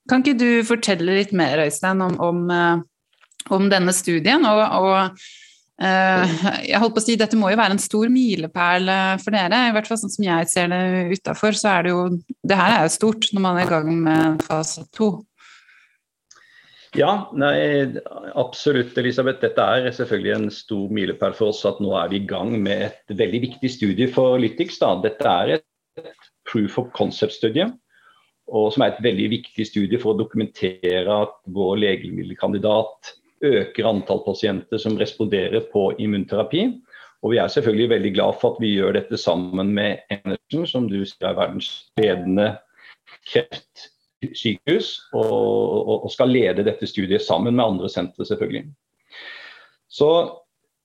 Kan 0.09 0.25
ikke 0.25 0.39
du 0.41 0.49
fortelle 0.65 1.19
litt 1.21 1.35
mer, 1.37 1.61
Øystein, 1.67 2.01
om, 2.01 2.17
om, 2.25 2.41
eh, 2.51 3.53
om 3.55 3.69
denne 3.69 3.93
studien? 3.93 4.45
Og, 4.49 4.61
og 4.81 4.95
uh, 5.85 6.37
jeg 6.65 6.81
holdt 6.81 6.97
på 6.97 7.03
å 7.03 7.05
si, 7.05 7.17
Dette 7.21 7.37
må 7.39 7.53
jo 7.53 7.61
være 7.61 7.77
en 7.77 7.83
stor 7.83 8.09
milepæl 8.13 8.89
eh, 8.95 9.15
for 9.21 9.37
dere. 9.37 9.67
I 9.69 9.75
hvert 9.77 9.91
fall 9.91 10.01
sånn 10.01 10.15
som 10.15 10.29
jeg 10.29 10.51
ser 10.51 10.71
det 10.73 10.83
utafor, 11.19 11.57
så 11.59 11.75
er 11.77 11.87
det 11.87 11.97
jo 11.97 12.05
Det 12.25 12.61
her 12.61 12.77
er 12.77 12.87
jo 12.87 12.95
stort 12.97 13.33
når 13.35 13.45
man 13.45 13.59
er 13.59 13.67
i 13.67 13.73
gang 13.75 13.91
med 14.07 14.47
fase 14.49 14.87
to. 14.97 15.11
Ja, 16.97 17.29
nei, 17.37 17.59
absolutt, 18.41 18.97
Elisabeth. 18.97 19.43
Dette 19.43 19.61
er 19.61 19.91
selvfølgelig 19.93 20.33
en 20.39 20.47
stor 20.57 20.95
milepæl 20.97 21.37
for 21.37 21.53
oss 21.53 21.61
at 21.69 21.83
nå 21.85 21.93
er 22.01 22.09
vi 22.09 22.23
i 22.23 22.31
gang 22.31 22.55
med 22.65 22.87
et 22.87 23.13
veldig 23.19 23.43
viktig 23.45 23.71
studie 23.75 24.09
for 24.09 24.41
Lytix. 24.41 24.81
Dette 25.05 25.35
er 25.45 25.59
et 25.59 26.25
proof 26.49 26.79
of 26.81 26.89
concept-studie 26.97 27.69
og 28.49 28.73
som 28.73 28.85
er 28.85 28.95
et 28.95 29.05
veldig 29.05 29.29
viktig 29.37 29.67
studie 29.69 30.01
for 30.01 30.15
å 30.15 30.21
dokumentere 30.23 31.05
at 31.07 31.35
vår 31.53 31.81
legemiddelkandidat 31.85 33.13
øker 33.45 33.89
antall 33.89 34.23
pasienter 34.25 34.81
som 34.83 34.97
responderer 34.99 35.69
på 35.73 35.91
immunterapi. 36.01 36.65
Og 37.23 37.35
vi 37.35 37.41
er 37.43 37.51
selvfølgelig 37.51 37.91
veldig 37.93 38.13
glad 38.15 38.41
for 38.41 38.55
at 38.55 38.63
vi 38.63 38.73
gjør 38.77 38.95
dette 38.99 39.19
sammen 39.21 39.73
med 39.75 40.03
Enersen, 40.15 40.67
som 40.71 40.89
du 40.91 41.01
sier 41.03 41.31
er 41.31 41.39
verdens 41.39 41.71
ledende 41.99 42.53
kreftsykehus, 43.29 44.91
og, 45.13 46.05
og, 46.05 46.11
skal 46.15 46.31
lede 46.31 46.67
dette 46.67 46.87
studiet 46.87 47.25
sammen 47.25 47.57
med 47.59 47.65
andre 47.65 47.91
sentre, 47.91 48.27
selvfølgelig. 48.29 48.69
Så 49.91 50.11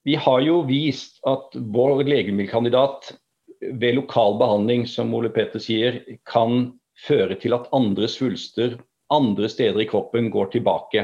vi 0.08 0.16
har 0.20 0.42
jo 0.44 0.64
vist 0.68 1.22
at 1.30 1.54
vår 1.54 2.04
legemiddelkandidat 2.08 3.14
ved 3.80 3.96
lokal 3.96 4.40
behandling, 4.42 4.88
som 4.90 5.14
Ole 5.16 5.30
Peter 5.32 5.62
sier, 5.62 6.02
kan 6.28 6.74
fører 7.00 7.36
til 7.42 7.56
at 7.58 7.70
andre 7.74 8.08
svulster 8.12 8.78
andre 9.14 9.50
steder 9.50 9.82
i 9.82 9.90
kroppen 9.90 10.30
går 10.34 10.52
tilbake 10.56 11.04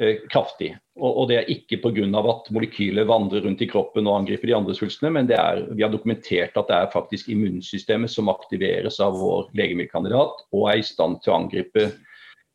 eh, 0.00 0.16
kraftig. 0.32 0.74
Og, 0.98 1.10
og, 1.10 1.28
Det 1.28 1.38
er 1.38 1.52
ikke 1.52 1.80
pga. 1.80 2.04
at 2.20 2.50
molekyler 2.52 3.08
vandrer 3.08 3.44
rundt 3.46 3.62
i 3.62 3.68
kroppen 3.70 4.06
og 4.06 4.20
angriper 4.20 4.50
de 4.50 4.56
andre 4.56 4.74
svulstene, 4.74 5.10
men 5.10 5.30
er, 5.30 5.66
vi 5.74 5.82
har 5.82 5.92
dokumentert 5.92 6.56
at 6.56 6.68
det 6.68 6.76
er 6.76 6.92
faktisk 6.92 7.28
immunsystemet 7.28 8.10
som 8.10 8.28
aktiveres 8.28 9.00
av 9.00 9.16
vår 9.18 9.50
legemiddelkandidat 9.54 10.46
og 10.52 10.70
er 10.70 10.80
i 10.80 10.86
stand 10.86 11.22
til 11.22 11.32
å 11.32 11.40
angripe 11.42 11.90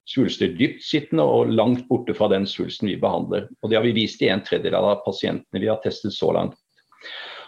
svulster 0.06 0.52
dyptsittende 0.54 1.24
og 1.26 1.50
langt 1.50 1.88
borte 1.90 2.14
fra 2.14 2.30
den 2.30 2.46
svulsten 2.46 2.92
vi 2.92 3.00
behandler. 3.02 3.48
Og 3.64 3.70
Det 3.70 3.80
har 3.80 3.86
vi 3.86 3.96
vist 3.96 4.22
i 4.22 4.30
en 4.30 4.44
tredjedel 4.46 4.78
av 4.78 5.02
pasientene 5.06 5.62
vi 5.62 5.72
har 5.72 5.82
testet 5.82 6.14
så 6.14 6.30
langt. 6.36 6.60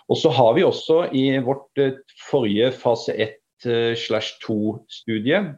Og 0.07 0.17
så 0.17 0.31
har 0.31 0.53
vi 0.55 0.63
også 0.63 1.09
i 1.11 1.37
vårt 1.43 1.77
eh, 1.77 1.99
forrige 2.29 2.71
fase 2.71 3.13
1 3.13 3.35
Eh, 3.65 3.95
slash 3.95 4.37
2-studie. 4.45 5.55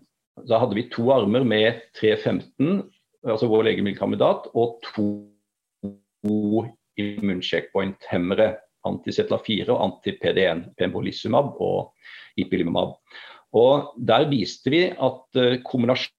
Da 0.48 0.60
hadde 0.62 0.76
vi 0.78 0.90
to 0.92 1.10
armer 1.12 1.44
med 1.44 1.82
315, 2.00 2.92
altså 3.28 3.48
vår 3.52 3.64
legemiddelkandidat, 3.68 4.48
og 4.56 4.80
to 4.88 5.28
immuncheckpoint-hemmere. 7.00 8.56
Antizetla4 8.88 9.68
og 9.74 9.82
anti-PD1, 9.84 10.62
pembrolizumab 10.80 11.58
og 11.60 11.92
ipilimumab. 12.40 12.96
Og 13.52 13.92
Der 14.08 14.30
viste 14.30 14.72
vi 14.72 14.86
at 14.88 15.36
eh, 15.36 15.60
kombinasjonen 15.68 16.16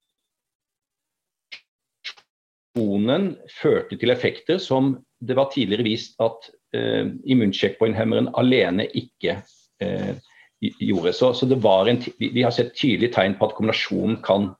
førte 3.48 3.96
til 3.96 4.10
effekter 4.12 4.58
som 4.60 4.98
det 5.24 5.36
var 5.36 5.48
tidligere 5.52 5.84
vist 5.84 6.20
at 6.20 6.50
uh, 6.76 7.06
immuncheckpoint-hemmeren 7.28 8.30
alene 8.40 8.86
ikke 8.96 9.42
uh, 9.84 10.16
gjorde. 10.60 11.12
Så, 11.16 11.32
så 11.34 11.46
en, 11.88 12.00
vi 12.18 12.42
har 12.42 12.54
sett 12.54 12.74
tydelige 12.76 13.14
tegn 13.14 13.36
på 13.38 13.48
at 13.48 13.56
kombinasjonen 13.56 14.20
kan 14.24 14.50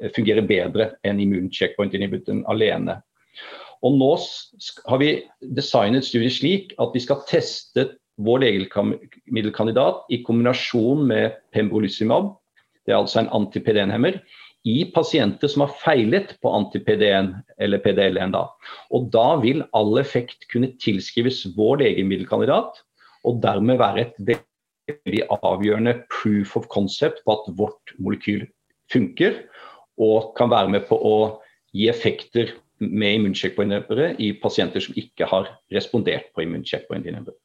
eh, 0.00 0.10
fungere 0.14 0.44
bedre 0.46 0.92
enn 1.04 1.20
immuncheckpoint-inhibitoren 1.22 2.44
alene. 2.50 3.00
Og 3.82 3.96
Nå 3.96 4.10
har 4.90 5.00
vi 5.00 5.14
designet 5.56 6.04
studiet 6.04 6.36
slik 6.36 6.74
at 6.82 6.92
vi 6.94 7.00
skal 7.00 7.24
teste 7.28 7.86
vår 8.20 8.42
legemiddelkandidat 8.44 10.04
i 10.12 10.20
kombinasjon 10.26 11.06
med 11.08 11.38
pembrolizumab, 11.54 12.34
det 12.84 12.92
er 12.92 13.00
altså 13.00 13.22
en 13.22 13.32
anti-PD1-hemmer, 13.36 14.20
i 14.68 14.84
pasienter 14.92 15.48
som 15.48 15.64
har 15.64 15.72
feilet 15.80 16.34
på 16.44 16.52
anti-PD1 16.52 17.30
eller 17.64 17.80
PDL1. 17.80 18.34
Da. 18.34 18.44
Og 18.92 19.08
da 19.14 19.38
vil 19.40 19.62
all 19.76 19.96
effekt 20.00 20.44
kunne 20.52 20.74
tilskrives 20.82 21.46
vår 21.56 21.80
legemiddelkandidat, 21.84 22.82
og 23.24 23.40
dermed 23.40 23.80
være 23.80 24.04
et 24.04 24.20
veldig 24.90 25.26
avgjørende 25.40 25.96
proof 26.12 26.56
of 26.58 26.68
concept 26.72 27.22
på 27.26 27.36
at 27.36 27.52
vårt 27.58 27.94
molekyl 27.98 28.46
funker, 28.92 29.44
og 30.00 30.32
kan 30.38 30.50
være 30.52 30.72
med 30.72 30.88
på 30.88 30.96
å 30.96 31.16
gi 31.76 31.88
effekter 31.92 32.54
med 32.80 33.18
immuncheckpoint-inhibere 33.18 34.14
i 34.22 34.32
pasienter 34.40 34.82
som 34.82 34.96
ikke 34.98 35.28
har 35.28 35.52
respondert 35.74 36.30
på 36.34 36.46
immuncheckpoint-inhibere. 36.46 37.36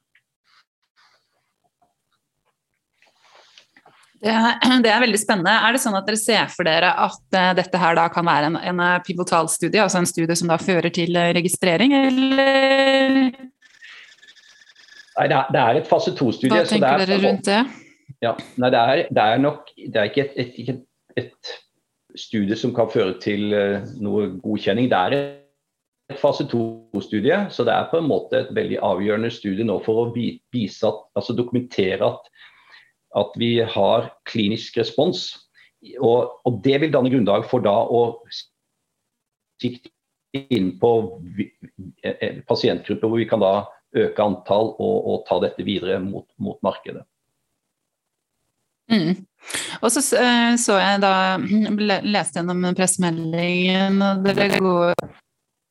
Det, 4.26 4.32
det, 4.84 4.92
er 4.92 5.04
veldig 5.04 5.20
spennende. 5.22 5.54
Er 5.54 5.76
det 5.76 5.82
sånn 5.84 5.98
at 5.98 6.08
dere 6.08 6.20
ser 6.20 6.48
for 6.54 6.68
dere 6.68 6.94
at 7.06 7.20
uh, 7.36 7.52
dette 7.58 7.82
her 7.82 7.98
da 8.00 8.08
kan 8.14 8.26
være 8.26 8.54
en, 8.54 8.62
en 8.72 8.86
pivotalstudie, 9.06 9.84
altså 9.84 10.02
en 10.02 10.10
studie 10.10 10.40
som 10.40 10.50
da 10.50 10.58
fører 10.62 10.94
til 10.96 11.20
registrering, 11.36 11.94
eller 12.00 13.30
Nei, 15.16 15.28
det 15.32 15.38
er, 15.38 15.52
det 15.54 15.62
er 15.62 15.80
et 15.80 15.88
fase 15.88 16.12
to-studie. 16.16 16.52
Hva 16.52 16.68
tenker 16.68 17.04
dere 17.06 17.20
rundt 17.24 17.48
det? 17.48 17.62
Ja, 18.24 18.34
nei, 18.62 18.72
det 18.74 18.82
er, 18.82 19.02
det 19.16 19.24
er, 19.24 19.40
nok 19.42 19.72
Det 19.78 19.96
er 19.96 20.10
ikke 20.10 20.26
et, 20.26 20.36
et, 20.36 20.60
et, 20.70 20.84
et, 21.24 21.56
studie 22.16 22.56
som 22.56 22.72
kan 22.76 22.88
føre 22.88 23.18
til 23.20 23.52
uh, 23.52 23.88
noe 24.00 24.30
godkjenning. 24.40 24.88
Det 24.92 25.00
er 25.00 25.16
et 26.14 26.20
fase 26.22 26.46
to-studie, 26.48 27.42
så 27.52 27.66
det 27.68 27.74
er 27.74 27.90
på 27.92 28.00
en 28.00 28.08
måte 28.08 28.40
et 28.40 28.54
veldig 28.56 28.78
avgjørende 28.88 29.32
studie 29.34 29.66
nå 29.68 29.82
for 29.84 30.04
å 30.04 30.12
vise 30.16 30.88
at, 30.88 31.02
altså 31.18 31.36
dokumentere 31.36 32.08
at, 32.08 32.30
at 33.20 33.36
vi 33.42 33.58
har 33.60 34.12
klinisk 34.30 34.80
respons. 34.80 35.28
Og, 36.00 36.38
og, 36.46 36.62
det 36.64 36.80
vil 36.82 36.94
danne 36.94 37.12
grunnlag 37.12 37.50
for 37.50 37.66
da 37.66 37.76
å 37.84 38.06
sikte 39.62 39.92
inn 40.56 40.74
på 40.80 40.92
eh, 41.40 42.16
eh, 42.16 42.40
pasientgrupper 42.48 43.12
hvor 43.12 43.22
vi 43.22 43.28
kan 43.30 43.44
da 43.44 43.54
øke 43.96 44.24
antall 44.24 44.74
og, 44.76 44.96
og 45.10 45.26
ta 45.30 45.40
dette 45.44 45.66
videre 45.66 46.00
mot, 46.04 46.28
mot 46.42 46.60
markedet. 46.66 47.06
Mm. 48.92 49.16
Og 49.82 49.90
så 49.94 50.02
eh, 50.20 50.56
så 50.62 50.78
jeg 50.78 51.02
da 51.02 51.14
leste 52.16 52.42
gjennom 52.42 52.68
pressemeldingen, 52.78 54.02
og 54.02 54.26
dere 54.26 54.60
gode 54.60 54.94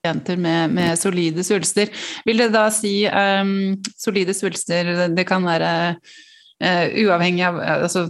pasienter 0.05 0.37
med, 0.37 0.75
med, 0.75 0.99
solide 0.99 1.45
svulster. 1.47 1.91
Vil 2.27 2.43
det 2.43 2.51
da 2.55 2.67
si 2.75 3.07
um, 3.09 3.77
solide 3.97 4.35
svulster 4.37 5.09
Det 5.15 5.25
kan 5.29 5.45
være 5.47 5.71
uh, 5.97 6.87
uavhengig 7.07 7.47
av 7.47 7.61
altså, 7.61 8.09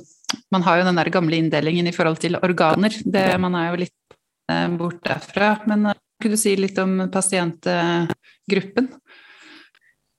Man 0.51 0.65
har 0.67 0.81
jo 0.81 0.89
den 0.89 0.99
der 0.99 1.13
gamle 1.15 1.39
inndelingen 1.39 1.87
i 1.87 1.95
forhold 1.95 2.19
til 2.19 2.37
organer. 2.37 2.97
Det, 3.05 3.27
man 3.39 3.55
er 3.55 3.71
jo 3.71 3.83
litt 3.85 4.17
uh, 4.51 4.69
bort 4.75 4.99
derfra. 5.07 5.55
Men 5.71 5.93
uh, 5.93 5.95
kunne 6.21 6.35
du 6.35 6.41
si 6.41 6.57
litt 6.59 6.79
om 6.83 7.05
pasientgruppen? 7.15 8.91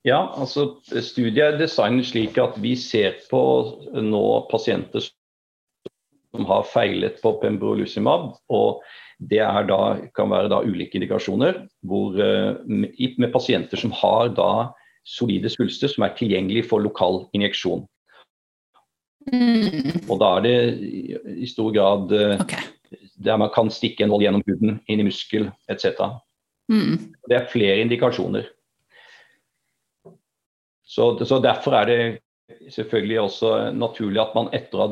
Ja, 0.05 0.19
altså 0.37 0.75
Studiet 0.85 1.41
er 1.41 1.57
designet 1.57 2.05
slik 2.11 2.37
at 2.37 2.59
vi 2.61 2.75
ser 2.77 3.17
på 3.31 3.41
nå 3.97 4.25
pasienter 4.51 5.01
som 6.35 6.45
har 6.49 6.67
feilet 6.69 7.17
på 7.23 7.33
pembrolizumab. 7.41 8.35
og 8.49 8.83
Det 9.17 9.39
da, 9.39 9.81
kan 10.15 10.29
være 10.29 10.51
da 10.51 10.61
ulike 10.61 10.99
indikasjoner 10.99 11.65
hvor, 11.87 12.19
eh, 12.21 12.55
med 12.67 13.31
pasienter 13.33 13.77
som 13.77 13.91
har 13.91 14.29
da 14.35 14.71
solide 15.05 15.49
svulster 15.49 15.87
som 15.87 16.03
er 16.03 16.15
tilgjengelig 16.17 16.67
for 16.69 16.79
lokal 16.79 17.25
injeksjon. 17.33 17.85
Mm. 19.31 20.05
Og 20.09 20.19
Da 20.19 20.37
er 20.37 20.41
det 20.41 20.57
i 21.37 21.47
stor 21.49 21.71
grad 21.73 22.11
eh, 22.11 22.41
okay. 22.41 22.61
der 23.17 23.37
man 23.37 23.49
kan 23.55 23.71
stikke 23.71 24.03
en 24.03 24.09
hold 24.09 24.21
gjennom 24.21 24.43
huden, 24.45 24.81
inn 24.87 24.99
i 24.99 25.07
muskel 25.07 25.49
etc. 25.69 26.21
Mm. 26.69 27.15
Det 27.29 27.37
er 27.39 27.49
flere 27.49 27.81
indikasjoner. 27.81 28.45
Så, 30.85 31.25
så, 31.25 31.39
Derfor 31.41 31.71
er 31.79 31.85
det 31.89 32.19
selvfølgelig 32.73 33.19
også 33.19 33.71
naturlig 33.73 34.21
at 34.21 34.35
man 34.37 34.49
etter 34.53 34.77
å 34.77 34.85
ha 34.85 34.89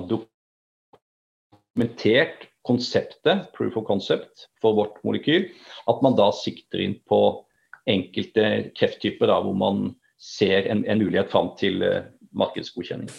dokumentert 1.76 2.48
konseptet, 2.66 3.52
proof 3.54 3.78
of 3.78 3.86
concept, 3.88 4.48
for 4.62 4.74
vårt 4.78 5.04
molekyl, 5.06 5.50
at 5.92 6.02
man 6.06 6.16
da 6.18 6.32
sikter 6.36 6.80
inn 6.82 6.96
på 7.10 7.46
enkelte 7.90 8.72
krefttyper 8.78 9.28
da, 9.30 9.42
hvor 9.44 9.56
man 9.58 9.96
ser 10.24 10.70
en, 10.72 10.86
en 10.88 11.02
mulighet 11.04 11.32
fram 11.34 11.50
til 11.60 11.84
uh, 11.84 12.04
markedsgodkjenning. 12.32 13.10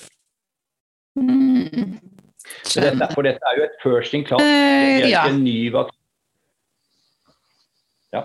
Mm. 1.20 1.98
Dette, 2.74 3.08
for 3.12 3.22
dette 3.24 3.50
er 3.50 3.58
jo 3.58 3.66
et 3.68 3.76
first 3.82 4.16
in 4.16 4.24
class, 4.26 4.42
det 4.42 5.04
er 5.04 5.10
ikke 5.10 5.34
en 5.34 5.44
ny 5.44 5.58
vaksine. 5.74 6.00
Ja. 8.16 8.22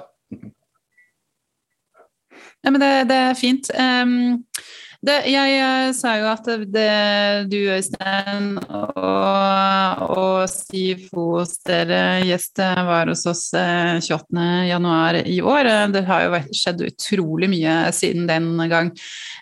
Ja, 2.64 2.72
men 2.72 2.82
det, 2.82 2.94
det 3.10 3.24
er 3.30 3.40
fint. 3.40 3.72
Um, 3.76 4.46
det, 5.00 5.14
jeg, 5.32 5.52
jeg, 5.54 5.92
sa 5.96 6.14
jo 6.20 6.26
at 6.28 6.48
det, 6.74 6.88
du, 7.48 7.56
Øystein, 7.72 8.50
og, 8.60 10.02
og 10.12 10.42
Siv 10.52 11.06
Fos, 11.08 11.54
dere 11.64 12.20
gjest, 12.28 12.60
var 12.60 13.08
hos 13.08 13.24
oss 13.32 13.46
28.1 13.56 15.22
i 15.24 15.40
år. 15.40 15.72
Det 15.96 16.04
har 16.10 16.26
jo 16.26 16.42
skjedd 16.52 16.84
utrolig 16.90 17.48
mye 17.54 17.78
siden 17.96 18.28
den 18.28 18.52
gang. 18.68 18.92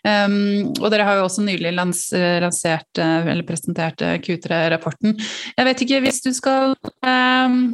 Um, 0.06 0.38
og 0.78 0.92
dere 0.94 1.10
har 1.10 1.18
jo 1.18 1.26
også 1.26 1.48
nylig 1.48 1.74
lans, 1.74 2.06
lansert 2.14 3.02
eller 3.02 3.42
presentert 3.48 4.06
Q3-rapporten. 4.28 5.18
Jeg 5.58 5.72
vet 5.72 5.86
ikke, 5.88 6.04
hvis 6.06 6.22
du 6.22 6.30
skal 6.38 6.78
um, 7.02 7.74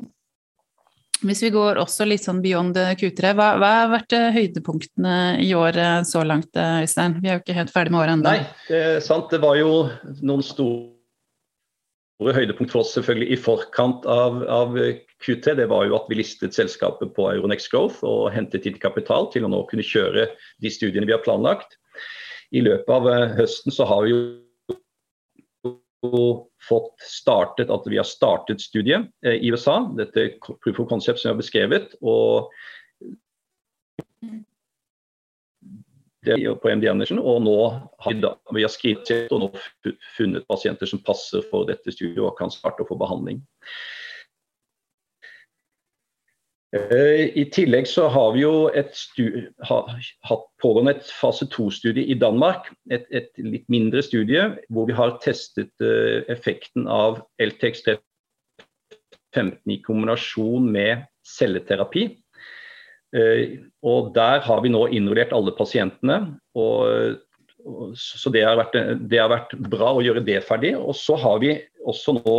hvis 1.27 1.43
vi 1.45 1.51
går 1.53 1.79
også 1.81 2.05
litt 2.07 2.25
sånn 2.25 2.41
beyond 2.43 2.77
Q3, 2.77 3.33
hva, 3.37 3.53
hva 3.61 3.69
har 3.81 3.91
vært 3.93 4.15
eh, 4.17 4.31
høydepunktene 4.35 5.15
i 5.43 5.53
år 5.57 5.79
eh, 5.79 6.01
så 6.07 6.23
langt, 6.27 6.51
eh, 6.59 6.83
Øystein? 6.83 7.17
Vi 7.23 7.31
er 7.31 7.37
jo 7.37 7.43
ikke 7.43 7.57
helt 7.57 7.73
ferdig 7.73 7.93
med 7.93 8.01
året 8.01 8.17
ennå. 8.17 8.33
Nei, 8.33 8.67
det 8.67 8.81
er 8.89 8.99
sant. 9.03 9.31
Det 9.31 9.39
var 9.43 9.57
jo 9.59 9.87
noen 10.25 10.43
store 10.45 12.35
høydepunkt 12.35 12.71
for 12.73 12.83
oss 12.83 12.93
selvfølgelig 12.97 13.29
i 13.35 13.39
forkant 13.39 14.07
av, 14.09 14.43
av, 14.51 14.77
Q3. 15.23 15.55
Det 15.61 15.69
var 15.71 15.87
jo 15.87 15.97
at 15.97 16.11
vi 16.11 16.19
listet 16.19 16.55
selskapet 16.55 17.15
på 17.15 17.29
Euronex 17.31 17.69
Growth 17.71 18.03
og 18.07 18.29
hentet 18.35 18.67
inn 18.69 18.79
kapital 18.81 19.31
til 19.33 19.47
å 19.47 19.51
nå 19.51 19.63
kunne 19.71 19.85
kjøre 19.87 20.27
de 20.63 20.71
studiene 20.71 21.07
vi 21.07 21.15
har 21.15 21.23
planlagt. 21.23 21.79
I 22.53 22.61
løpet 22.65 22.91
av 22.91 23.07
høsten 23.39 23.73
så 23.73 23.87
har 23.89 24.03
vi 24.05 24.13
jo 24.13 24.23
fått 26.63 27.01
startet 27.01 27.71
at 27.73 27.87
vi 27.89 27.99
har 27.99 28.07
startet 28.07 28.61
studiet 28.61 29.09
eh, 29.25 29.39
i 29.39 29.51
USA. 29.51 29.81
Dette 29.97 30.33
proof 30.43 30.79
of 30.79 30.89
concept 30.89 31.21
som 31.21 31.29
jeg 31.29 31.35
har 31.35 31.41
beskrevet. 31.41 31.95
og 32.01 32.51
det 36.23 36.37
på 36.61 36.69
MD 36.71 36.87
Andersen, 36.87 37.19
og 37.19 37.41
nå 37.43 37.57
har 37.99 38.13
vi, 38.13 38.21
da, 38.23 38.29
vi 38.55 38.63
har 38.63 38.71
skrevet 38.71 39.31
og 39.35 39.41
nå 39.43 39.49
funnet 40.15 40.47
pasienter 40.47 40.87
som 40.87 41.01
passer 41.03 41.43
for 41.49 41.67
dette 41.67 41.91
studiet 41.91 42.21
og 42.23 42.37
kan 42.37 42.51
starte 42.53 42.85
å 42.85 42.87
få 42.87 42.95
behandling. 42.99 43.41
Eh, 46.73 47.27
I 47.37 47.43
tillegg 47.53 47.85
så 47.85 48.07
har 48.09 48.31
vi 48.33 48.41
jo 48.41 48.53
et 48.73 48.97
hatt 49.69 50.45
pågående 50.61 50.95
et 50.95 51.11
fase 51.13 51.45
to-studie 51.53 52.07
i 52.09 52.17
Danmark. 52.17 52.71
Et, 52.89 53.05
et, 53.13 53.29
litt 53.37 53.67
mindre 53.69 54.01
studie 54.01 54.47
hvor 54.73 54.89
vi 54.89 54.95
har 54.97 55.19
testet 55.21 55.69
uh, 55.85 56.25
effekten 56.33 56.89
av 56.89 57.21
LTX 57.37 57.85
315 57.91 59.53
i 59.69 59.79
kombinasjon 59.85 60.65
med 60.73 61.05
celleterapi. 61.35 62.07
Uh, 63.13 63.61
og 63.85 64.09
Der 64.17 64.41
har 64.41 64.65
vi 64.65 64.73
nå 64.73 64.87
involvert 64.89 65.35
alle 65.37 65.53
pasientene. 65.53 66.39
og, 66.57 67.21
og 67.69 67.93
så 67.93 68.33
det 68.33 68.47
har, 68.47 68.57
vært, 68.57 68.81
det 68.97 69.21
har 69.21 69.29
vært 69.29 69.53
bra 69.69 69.93
å 69.93 70.01
gjøre 70.01 70.25
det 70.25 70.41
ferdig. 70.49 70.73
Og 70.73 70.97
så 70.97 71.21
har 71.21 71.37
vi 71.45 71.53
også 71.85 72.17
nå 72.17 72.37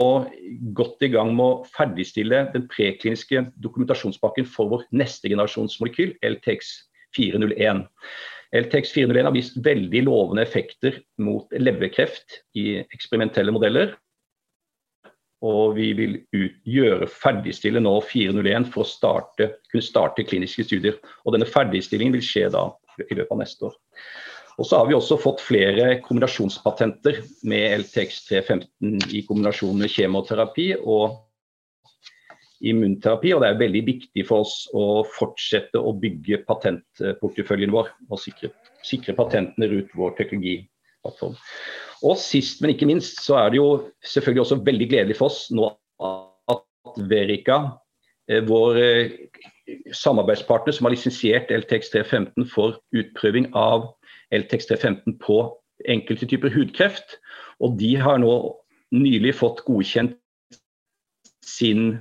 og 0.00 0.30
godt 0.76 1.04
i 1.04 1.10
gang 1.12 1.34
med 1.36 1.44
å 1.44 1.70
ferdigstille 1.74 2.46
den 2.54 2.66
prekliniske 2.72 3.44
dokumentasjonspakken 3.60 4.48
for 4.48 4.70
vår 4.72 4.86
neste 4.96 5.28
generasjons 5.28 5.76
molekyl, 5.82 6.14
LTX 6.24 6.72
401. 7.16 7.84
LTX 8.56 8.94
401 8.96 9.28
har 9.28 9.34
vist 9.36 9.58
veldig 9.62 10.04
lovende 10.08 10.42
effekter 10.42 10.96
mot 11.22 11.52
leverkreft 11.52 12.40
i 12.58 12.80
eksperimentelle 12.82 13.52
modeller. 13.54 13.92
Og 15.46 15.76
vi 15.76 15.92
vil 15.96 16.16
gjøre 16.68 17.08
ferdigstille 17.08 17.80
nå 17.80 17.94
401 18.04 18.66
for 18.72 18.84
å 18.84 18.88
starte, 18.88 19.52
kunne 19.70 19.84
starte 19.84 20.26
kliniske 20.26 20.66
studier. 20.66 20.98
Og 21.24 21.36
denne 21.36 21.48
ferdigstillingen 21.48 22.18
vil 22.18 22.26
skje 22.26 22.48
da 22.52 22.66
i 23.06 23.16
løpet 23.16 23.32
av 23.32 23.40
neste 23.40 23.70
år. 23.70 23.78
Og 24.60 24.66
så 24.68 24.76
har 24.76 24.90
vi 24.90 24.96
også 24.96 25.16
fått 25.16 25.40
flere 25.40 25.94
kombinasjonspatenter 26.04 27.22
med 27.48 27.80
LTX315 27.80 29.06
i 29.16 29.22
kombinasjon 29.24 29.78
med 29.80 29.88
kjemoterapi 29.88 30.66
og 30.84 31.14
immunterapi. 32.60 33.32
Og 33.32 33.40
det 33.40 33.48
er 33.48 33.62
veldig 33.62 33.82
viktig 33.86 34.24
for 34.28 34.44
oss 34.44 34.66
å 34.76 35.00
fortsette 35.16 35.80
å 35.80 35.94
bygge 35.96 36.42
patentporteføljen 36.44 37.72
vår 37.72 37.88
og 38.10 38.20
sikre, 38.20 38.52
sikre 38.84 39.16
patentene 39.16 39.70
rundt 39.70 39.94
vår 39.96 40.12
teknologiplattform. 40.18 41.38
Og 42.04 42.20
sist, 42.20 42.60
men 42.60 42.74
ikke 42.74 42.88
minst, 42.90 43.22
så 43.24 43.38
er 43.40 43.54
det 43.54 43.60
jo 43.62 43.70
selvfølgelig 44.04 44.44
også 44.44 44.60
veldig 44.66 44.90
gledelig 44.92 45.16
for 45.16 45.32
oss 45.32 45.46
nå 45.56 45.70
at 46.52 47.00
Verica, 47.08 47.62
eh, 48.28 48.44
vår 48.44 48.82
eh, 48.84 49.16
samarbeidspartner 49.96 50.76
som 50.76 50.88
har 50.88 50.94
lisensiert 50.94 51.52
LTX315 51.54 52.44
for 52.52 52.76
utprøving 52.96 53.48
av 53.56 53.88
L-TXT15 54.34 55.18
på 55.22 55.42
enkelte 55.88 56.28
typer 56.28 56.52
hudkreft. 56.54 57.18
Og 57.60 57.76
de 57.80 57.94
har 58.00 58.20
nå 58.22 58.34
nylig 58.94 59.34
fått 59.38 59.62
godkjent 59.66 60.16
sin 61.46 61.98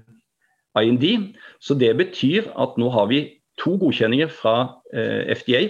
IND. 0.80 1.36
Så 1.60 1.76
det 1.76 1.92
betyr 2.00 2.50
at 2.60 2.78
nå 2.80 2.90
har 2.94 3.10
vi 3.12 3.24
to 3.60 3.76
godkjenninger 3.82 4.32
fra 4.32 4.56
eh, 4.94 5.36
FDA 5.36 5.68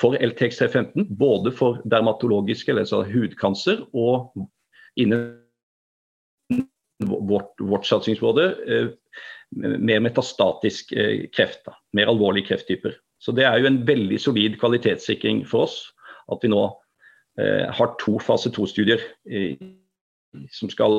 for 0.00 0.18
LTX315. 0.20 1.08
Både 1.16 1.52
for 1.54 1.80
dermatologiske, 1.88 2.74
altså 2.76 3.02
hudkancer, 3.08 3.86
og 3.96 4.32
innen 5.00 5.38
vårt, 7.04 7.52
vårt 7.60 7.86
satsingsområde 7.88 8.46
eh, 8.66 8.92
mer 9.56 10.00
metastatisk 10.04 10.92
eh, 10.92 11.26
kreft. 11.32 11.64
Da, 11.66 11.76
mer 11.96 12.12
alvorlige 12.12 12.50
krefttyper. 12.52 12.96
Så 13.18 13.32
det 13.32 13.46
er 13.48 13.60
jo 13.60 13.70
en 13.70 13.82
veldig 13.88 14.18
solid 14.20 14.58
kvalitetssikring 14.60 15.44
for 15.48 15.66
oss 15.66 15.78
at 16.32 16.42
vi 16.42 16.50
nå 16.52 16.62
eh, 17.40 17.66
har 17.72 17.94
to 18.02 18.18
fase 18.22 18.52
to-studier 18.52 19.02
eh, 19.30 19.56
som 20.52 20.70
skal 20.72 20.98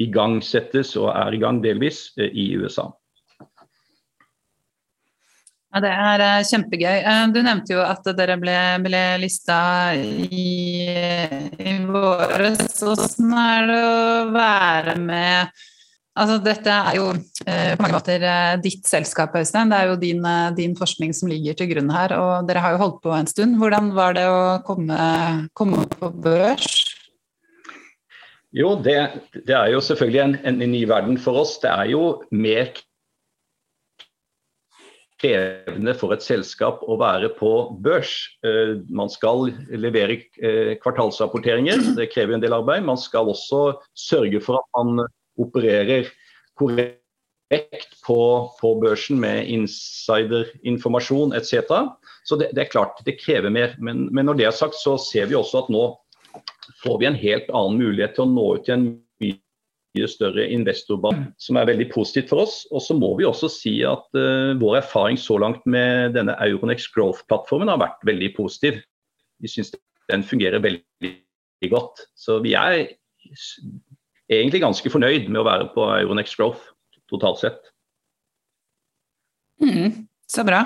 igangsettes 0.00 0.94
og 1.00 1.12
er 1.12 1.36
i 1.36 1.42
gang 1.42 1.60
delvis 1.64 2.10
eh, 2.18 2.32
i 2.32 2.50
USA. 2.60 2.90
Ja, 5.70 5.80
Det 5.84 5.90
er 5.94 6.24
eh, 6.26 6.44
kjempegøy. 6.50 6.96
Eh, 6.98 7.24
du 7.30 7.40
nevnte 7.46 7.76
jo 7.76 7.82
at 7.84 8.08
dere 8.18 8.36
ble, 8.42 8.56
ble 8.82 9.02
lista 9.22 9.60
i, 9.94 10.46
i 11.54 11.76
våres. 11.86 12.64
Hvordan 12.80 13.36
er 13.44 13.68
det 13.70 13.82
å 13.86 14.24
være 14.34 14.96
med 14.98 15.60
Altså, 16.18 16.40
dette 16.42 16.74
er 16.74 16.96
jo 16.98 17.06
eh, 17.14 17.76
på 17.76 17.84
mange 17.84 17.94
måter 17.94 18.24
eh, 18.26 18.56
ditt 18.62 18.88
selskap, 18.88 19.34
Øystein. 19.38 19.70
Det 19.70 19.78
er 19.78 19.90
jo 19.92 19.98
din, 20.00 20.24
eh, 20.26 20.50
din, 20.56 20.74
forskning 20.76 21.14
som 21.14 21.30
ligger 21.30 21.54
til 21.54 21.70
grunn 21.70 21.92
her. 21.94 22.16
Og 22.18 22.48
dere 22.48 22.64
har 22.64 22.74
jo 22.74 22.82
holdt 22.82 23.02
på 23.04 23.14
en 23.14 23.30
stund. 23.30 23.58
Hvordan 23.60 23.92
var 23.94 24.18
det 24.18 24.26
å 24.26 24.58
komme, 24.66 24.98
komme 25.54 25.86
på 25.94 26.10
børs? 26.10 26.66
Jo, 28.50 28.74
det, 28.82 28.98
det, 29.46 29.54
er 29.54 29.70
jo 29.70 29.82
selvfølgelig 29.86 30.22
en, 30.24 30.38
en, 30.50 30.70
ny 30.72 30.82
verden 30.90 31.18
for 31.22 31.38
oss. 31.44 31.54
Det 31.62 31.70
er 31.70 31.92
jo 31.92 32.04
mer 32.34 32.72
krevende 35.20 35.94
for 35.94 36.16
et 36.16 36.24
selskap 36.24 36.82
å 36.82 36.96
være 36.98 37.30
på 37.38 37.52
børs. 37.84 38.16
Eh, 38.42 38.80
man 38.90 39.12
skal 39.12 39.52
levere 39.70 40.18
eh, 40.42 40.74
kvartalsrapporteringer, 40.82 41.92
det 42.00 42.10
krever 42.10 42.34
en 42.34 42.42
del 42.42 42.56
arbeid. 42.56 42.82
Man 42.88 42.98
skal 42.98 43.30
også 43.30 43.78
sørge 43.94 44.42
for 44.42 44.58
at 44.58 44.68
man 44.74 45.06
opererer 45.38 46.08
korrekt 46.58 47.96
på, 48.06 48.20
på 48.60 48.74
børsen 48.82 49.20
med 49.22 49.48
insiderinformasjon 49.50 51.34
etc. 51.38 51.74
Så 52.24 52.38
det, 52.40 52.50
det, 52.54 52.66
er 52.66 52.72
klart 52.72 53.02
det 53.06 53.18
krever 53.20 53.52
mer. 53.52 53.76
Men, 53.78 54.08
men, 54.14 54.28
når 54.28 54.40
det 54.40 54.48
er 54.48 54.56
sagt, 54.56 54.78
så 54.78 54.96
ser 55.00 55.30
vi 55.30 55.38
også 55.38 55.64
at 55.64 55.70
nå 55.72 55.84
får 56.84 56.98
vi 57.00 57.08
en 57.08 57.18
helt 57.18 57.48
annen 57.50 57.80
mulighet 57.80 58.14
til 58.16 58.26
å 58.26 58.32
nå 58.32 58.48
ut 58.56 58.66
til 58.68 58.76
en 58.76 58.90
mye 59.90 60.06
større 60.06 60.44
investorbane, 60.54 61.32
som 61.42 61.58
er 61.58 61.66
veldig 61.72 61.88
positivt 61.90 62.30
for 62.30 62.44
oss. 62.44 62.62
Og 62.70 62.84
så 62.84 62.94
må 62.94 63.10
vi 63.18 63.26
også 63.26 63.50
si 63.50 63.80
at 63.86 64.06
uh, 64.14 64.54
vår 64.60 64.80
erfaring 64.84 65.18
så 65.18 65.38
langt 65.42 65.64
med 65.66 66.14
denne 66.14 66.36
Euronex 66.44 66.86
Growth-plattformen 66.94 67.72
har 67.72 67.82
vært 67.82 68.06
veldig 68.06 68.30
positiv. 68.36 68.78
Vi 69.42 69.50
syns 69.50 69.74
den 70.10 70.22
fungerer 70.26 70.62
veldig 70.62 71.70
godt. 71.72 72.04
Så 72.18 72.38
vi 72.44 72.54
er 72.58 72.84
egentlig 74.30 74.62
ganske 74.62 74.92
fornøyd 74.92 75.28
med 75.28 75.42
å 75.42 75.48
være 75.48 75.70
på 75.74 75.88
Euronex 75.98 76.36
Growth 76.38 76.70
totalt 77.10 77.42
sett. 77.42 77.72
Mm. 79.60 80.06
Så 80.30 80.44
bra. 80.46 80.60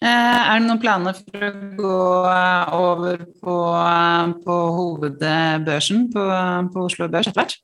Eh, 0.00 0.08
er 0.08 0.56
det 0.56 0.64
noen 0.64 0.80
planer 0.80 1.18
for 1.18 1.44
å 1.44 1.50
gå 1.76 1.96
eh, 2.30 2.70
over 2.78 3.26
på, 3.44 3.56
eh, 3.76 4.30
på 4.46 4.56
hovedbørsen 4.78 6.06
på, 6.14 6.24
på, 6.72 6.86
Oslo 6.88 7.10
Børs 7.12 7.28
etter 7.28 7.42
hvert? 7.42 7.58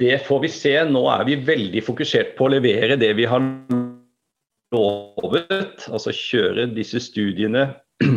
Det 0.00 0.16
får 0.26 0.42
vi 0.42 0.50
se. 0.50 0.74
Nå 0.90 1.04
er 1.14 1.22
vi 1.28 1.38
veldig 1.46 1.84
fokusert 1.86 2.34
på 2.34 2.48
å 2.48 2.54
levere 2.56 2.98
det 2.98 3.12
vi 3.20 3.28
har 3.30 3.44
lovet. 4.74 5.86
Altså 5.86 6.10
kjøre 6.10 6.66
disse 6.74 6.98
studiene 7.04 7.68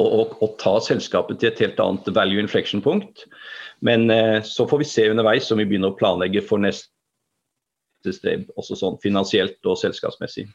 og, 0.00 0.06
og, 0.08 0.34
og 0.42 0.58
ta 0.58 0.80
selskapet 0.82 1.38
til 1.38 1.52
et 1.52 1.62
helt 1.62 1.84
annet 1.84 2.10
value 2.16 2.42
inflection-punkt. 2.42 3.28
Men 3.84 4.08
eh, 4.10 4.42
så 4.42 4.66
får 4.68 4.80
vi 4.80 4.88
se 4.88 5.10
underveis 5.12 5.50
om 5.52 5.60
vi 5.60 5.66
begynner 5.68 5.92
å 5.92 5.98
planlegge 5.98 6.40
for 6.46 6.62
neste 6.62 8.14
steg, 8.16 8.46
også 8.56 8.78
sånn 8.80 8.96
finansielt 9.02 9.60
og 9.68 9.76
selskapsmessig. 9.80 10.46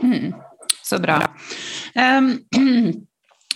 Mm, 0.00 0.30
så 0.86 1.00
bra. 1.02 1.18
Um, 1.98 2.32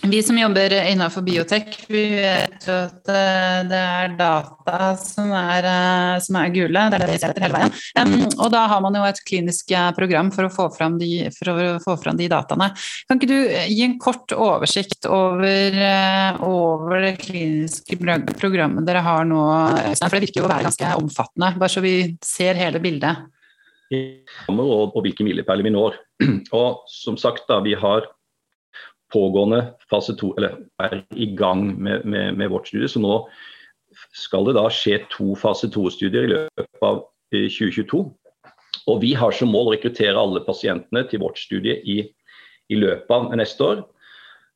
vi 0.09 0.23
som 0.23 0.37
jobber 0.37 0.73
innenfor 0.91 1.21
biotek, 1.21 1.85
vi 1.87 2.03
vet 2.15 2.65
jo 2.67 2.73
at 2.73 3.09
eh, 3.11 3.59
det 3.69 3.79
er 3.79 4.15
data 4.17 4.91
som 4.99 5.31
er, 5.35 5.67
eh, 5.69 6.15
som 6.23 6.37
er 6.39 6.53
gule. 6.53 6.85
Det 6.91 6.97
er 6.97 7.03
det 7.03 7.09
vi 7.11 7.19
ser 7.21 7.33
etter 7.33 7.45
hele 7.45 7.59
veien. 7.59 8.25
Og 8.39 8.49
da 8.53 8.65
har 8.71 8.83
man 8.83 8.97
jo 8.97 9.03
et 9.07 9.21
klinisk 9.27 9.73
eh, 9.75 9.91
program 9.97 10.31
for 10.35 10.47
å 10.47 10.53
få 10.53 10.67
fram 10.75 10.97
de, 11.01 11.27
få 11.33 11.97
fram 12.01 12.19
de 12.19 12.29
dataene. 12.31 12.71
Kan 13.09 13.21
ikke 13.21 13.31
du 13.31 13.37
gi 13.45 13.85
en 13.85 13.99
kort 14.01 14.35
oversikt 14.35 15.07
over, 15.09 15.79
over 16.45 17.07
det 17.07 17.15
kliniske 17.21 17.99
programmet 18.35 18.85
dere 18.87 19.05
har 19.05 19.25
nå? 19.29 19.45
For 19.99 20.17
det 20.17 20.27
virker 20.27 20.43
jo 20.43 20.49
å 20.49 20.51
være 20.51 20.69
ganske 20.69 20.97
omfattende, 20.99 21.55
bare 21.59 21.71
så 21.71 21.83
vi 21.85 21.95
ser 22.25 22.59
hele 22.59 22.81
bildet 22.83 23.25
og, 24.49 24.95
og 24.95 25.01
hvilke 25.05 25.25
milepæler 25.25 25.65
vi 25.65 25.73
når. 25.73 25.97
Og 26.59 26.85
som 26.89 27.17
sagt, 27.21 27.45
da, 27.49 27.59
vi 27.65 27.75
har 27.77 28.07
pågående 29.13 29.61
fase 29.89 30.15
to, 30.17 30.31
eller 30.37 30.57
er 30.81 31.01
i 31.15 31.27
gang 31.37 31.67
med, 31.81 32.05
med, 32.05 32.37
med 32.37 32.49
vårt 32.49 32.67
studie. 32.67 32.89
Så 32.91 33.01
nå 33.03 33.19
skal 34.15 34.47
det 34.47 34.55
da 34.57 34.67
skje 34.73 34.99
to 35.13 35.35
fase 35.39 35.69
to-studier 35.71 36.27
i 36.27 36.31
løpet 36.33 36.85
av 36.85 37.03
2022. 37.33 38.03
Og 38.91 39.01
vi 39.01 39.13
har 39.17 39.33
som 39.33 39.51
mål 39.53 39.71
å 39.71 39.75
rekruttere 39.75 40.19
alle 40.19 40.43
pasientene 40.45 41.05
til 41.09 41.23
vårt 41.23 41.39
studie 41.41 41.79
i, 41.81 42.01
i 42.69 42.79
løpet 42.79 43.13
av 43.13 43.31
neste 43.37 43.65
år. 43.65 43.85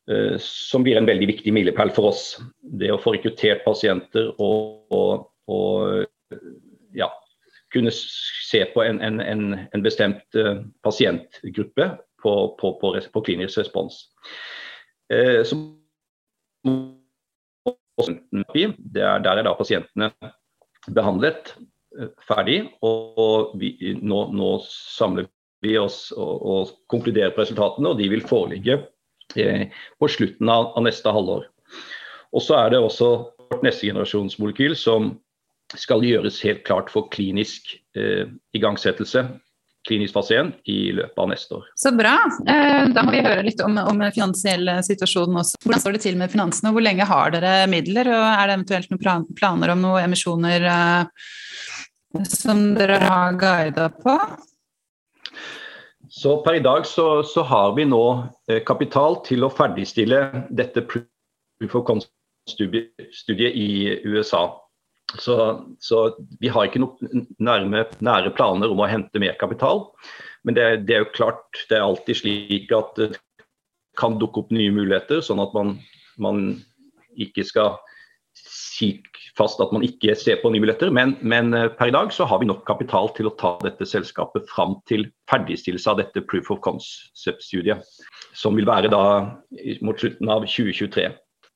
Uh, 0.10 0.36
som 0.42 0.86
blir 0.86 0.98
en 0.98 1.08
veldig 1.10 1.28
viktig 1.30 1.54
milepæl 1.54 1.94
for 1.94 2.12
oss. 2.12 2.24
Det 2.62 2.92
å 2.94 3.00
få 3.02 3.14
rekruttert 3.16 3.64
pasienter 3.66 4.32
og, 4.42 4.86
og, 4.94 5.30
og 5.50 6.38
ja, 6.98 7.12
kunne 7.74 7.94
se 7.94 8.64
på 8.74 8.82
en, 8.82 9.02
en, 9.06 9.22
en, 9.22 9.84
bestemt 9.86 10.26
uh, 10.38 10.66
pasientgruppe 10.86 11.92
på, 12.24 12.34
på, 12.60 12.74
på, 12.82 12.94
på 13.14 13.24
klinisk 13.26 13.62
respons. 13.62 14.02
Uh, 15.10 15.44
det 18.54 19.04
er, 19.04 19.20
der 19.26 19.40
er 19.40 19.46
da 19.48 19.56
pasientene 19.58 20.12
behandlet 20.96 21.54
uh, 21.98 22.12
ferdig, 22.28 22.62
og 22.86 23.56
vi, 23.60 23.74
nå, 24.02 24.28
nå, 24.36 24.54
samler 24.68 25.30
vi 25.66 25.76
oss 25.80 26.10
og, 26.16 26.36
og, 26.40 26.76
konkluderer 26.92 27.34
på 27.36 27.44
resultatene, 27.44 27.92
og 27.92 28.00
de 28.00 28.08
vil 28.12 28.26
foreligge 28.26 28.80
på 29.30 30.08
slutten 30.10 30.50
av, 30.50 30.72
av 30.78 30.86
neste 30.88 31.12
halvår. 31.14 31.44
Og 32.34 32.42
så 32.42 32.56
er 32.62 32.72
det 32.74 32.80
også 32.82 33.10
vårt 33.50 33.66
neste 33.66 33.90
generasjonsmolekyl 33.90 34.76
som 34.78 35.12
skal 35.78 36.06
gjøres 36.06 36.40
helt 36.46 36.64
klart 36.66 36.90
for 36.90 37.10
klinisk 37.14 37.76
eh, 37.98 38.30
igangsettelse 38.58 39.26
klinisk 39.88 40.14
pasient 40.18 40.58
i 40.70 40.92
løpet 40.96 41.22
av 41.24 41.30
neste 41.32 41.56
år. 41.60 41.70
Så 41.80 41.94
bra. 41.96 42.16
Eh, 42.50 42.90
da 42.94 43.04
må 43.06 43.14
vi 43.16 43.24
høre 43.26 43.46
litt 43.46 43.62
om, 43.66 43.78
om 43.80 44.04
finansiell 44.12 44.70
situasjon 44.86 45.40
også. 45.42 45.62
Hvordan 45.64 45.84
står 45.84 45.98
det 45.98 46.04
til 46.04 46.20
med 46.20 46.34
finansene, 46.34 46.72
og 46.72 46.78
hvor 46.78 46.86
lenge 46.86 47.08
har 47.10 47.34
dere 47.36 47.54
midler? 47.72 48.12
Og 48.12 48.26
er 48.28 48.44
det 48.44 48.58
eventuelt 48.58 48.94
noen 48.94 49.26
planer 49.40 49.74
om 49.74 49.84
noen 49.86 50.10
emisjoner 50.10 50.68
eh, 50.74 51.32
som 52.28 52.72
dere 52.78 53.00
har 53.06 53.40
guida 53.40 53.90
på? 53.96 54.18
Så 56.10 56.40
Per 56.44 56.58
i 56.58 56.64
dag 56.64 56.86
så, 56.90 57.24
så 57.24 57.44
har 57.46 57.76
vi 57.78 57.86
nå 57.86 58.04
eh, 58.50 58.64
kapital 58.66 59.22
til 59.28 59.46
å 59.46 59.52
ferdigstille 59.54 60.48
dette 60.50 60.82
proof 60.90 61.76
of 61.78 61.86
concept-studiet 61.86 63.54
i 63.54 63.70
USA. 64.10 64.48
Så, 65.18 65.36
så, 65.82 66.04
vi 66.40 66.52
har 66.54 66.68
ikke 66.68 66.82
noen 66.84 67.26
nærme, 67.42 67.86
nære 68.06 68.34
planer 68.38 68.70
om 68.70 68.82
å 68.84 68.90
hente 68.90 69.22
mer 69.22 69.38
kapital. 69.42 69.88
Men 70.46 70.58
det, 70.58 70.68
det, 70.86 70.96
er 70.96 71.06
jo 71.06 71.14
klart, 71.16 71.64
det 71.70 71.80
er 71.80 71.86
alltid 71.88 72.22
slik 72.22 72.74
at 72.76 73.00
det 73.00 73.14
kan 74.00 74.20
dukke 74.22 74.44
opp 74.44 74.52
nye 74.56 74.72
muligheter, 74.72 75.24
sånn 75.26 75.42
at 75.44 75.56
man, 75.58 75.78
man 76.22 76.44
ikke 77.20 77.44
skal 77.48 77.80
si 78.40 78.92
fast 79.38 79.60
at 79.64 79.72
man 79.76 79.84
ikke 79.84 80.14
ser 80.20 80.40
på 80.42 80.52
nye 80.52 80.62
muligheter. 80.64 80.92
Men, 80.94 81.16
men, 81.22 81.54
eh, 81.58 81.70
per 81.80 81.92
i 81.92 81.96
dag 81.96 82.14
så 82.16 82.28
har 82.30 82.42
vi 82.42 82.50
nok 82.50 82.66
kapital 82.68 83.12
til 83.18 83.30
å 83.30 83.36
ta 83.40 83.56
dette 83.64 83.88
selskapet 83.88 84.48
fram 84.52 84.78
til 84.90 85.08
ferdigstillelse 85.32 85.92
av 85.92 86.00
dette 86.02 86.24
proof 86.30 86.52
of 86.54 86.62
concept-studiet. 86.66 87.84
Som 88.38 88.60
vil 88.60 88.70
være 88.70 88.92
da 88.94 89.04
mot 89.86 90.00
slutten 90.00 90.32
av 90.32 90.48
2023. 90.48 91.10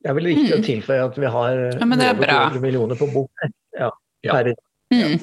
Det 0.03 0.11
er 0.11 0.17
vel 0.17 0.33
viktig 0.33 0.49
mm. 0.49 0.57
å 0.57 0.65
tilføye 0.65 1.03
at 1.05 1.17
vi 1.21 1.29
har 1.31 1.53
ja, 1.55 1.77
over 1.79 2.27
200 2.27 2.63
millioner 2.63 2.99
på 2.99 3.11
bok. 3.13 3.31
Ja, 3.73 3.87
ja. 4.21 4.35
Mm. 4.93 5.15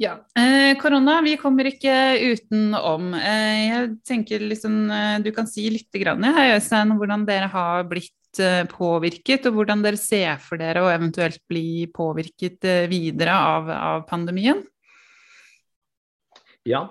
Ja. 0.00 0.14
Eh, 0.38 0.72
korona, 0.80 1.18
vi 1.22 1.34
kommer 1.36 1.68
ikke 1.68 1.92
utenom. 2.32 3.12
Eh, 3.18 3.58
jeg 3.68 3.90
tenker 4.08 4.40
liksom, 4.40 4.78
eh, 4.90 5.18
Du 5.22 5.30
kan 5.36 5.46
si 5.46 5.68
litt 5.70 5.92
grann, 5.92 6.24
Øystein, 6.24 6.96
hvordan 6.96 7.26
dere 7.28 7.50
har 7.52 7.84
blitt 7.90 8.40
eh, 8.40 8.64
påvirket, 8.70 9.46
og 9.46 9.60
hvordan 9.60 9.84
dere 9.84 10.00
ser 10.00 10.40
for 10.40 10.58
dere 10.58 10.82
å 10.82 10.90
eventuelt 10.90 11.42
bli 11.46 11.86
påvirket 11.92 12.64
eh, 12.64 12.88
videre 12.90 13.36
av, 13.36 13.70
av, 13.70 14.02
pandemien? 14.08 14.64
Ja, 16.64 16.86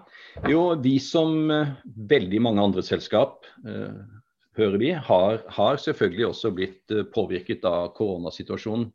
jo, 0.47 0.75
vi 0.83 0.99
som 1.01 1.51
eh, 1.51 1.75
veldig 1.83 2.43
mange 2.43 2.63
andre 2.69 2.85
selskap 2.85 3.49
hører 4.57 4.77
vi, 4.81 4.91
har, 4.91 5.41
har, 5.47 5.79
selvfølgelig 5.79 6.27
også 6.27 6.51
blitt 6.55 6.93
eh, 6.93 7.07
påvirket 7.13 7.65
av 7.67 7.91
koronasituasjonen. 7.97 8.89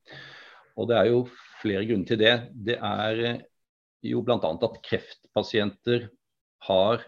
Og 0.77 0.89
Det 0.91 0.97
er 0.99 1.11
jo 1.11 1.21
flere 1.63 1.87
grunner 1.89 2.09
til 2.11 2.21
det. 2.21 2.35
Det 2.69 2.77
er 2.77 3.23
eh, 3.31 3.45
jo 4.13 4.23
bl.a. 4.25 4.39
at 4.39 4.81
kreftpasienter 4.85 6.09
har 6.69 7.07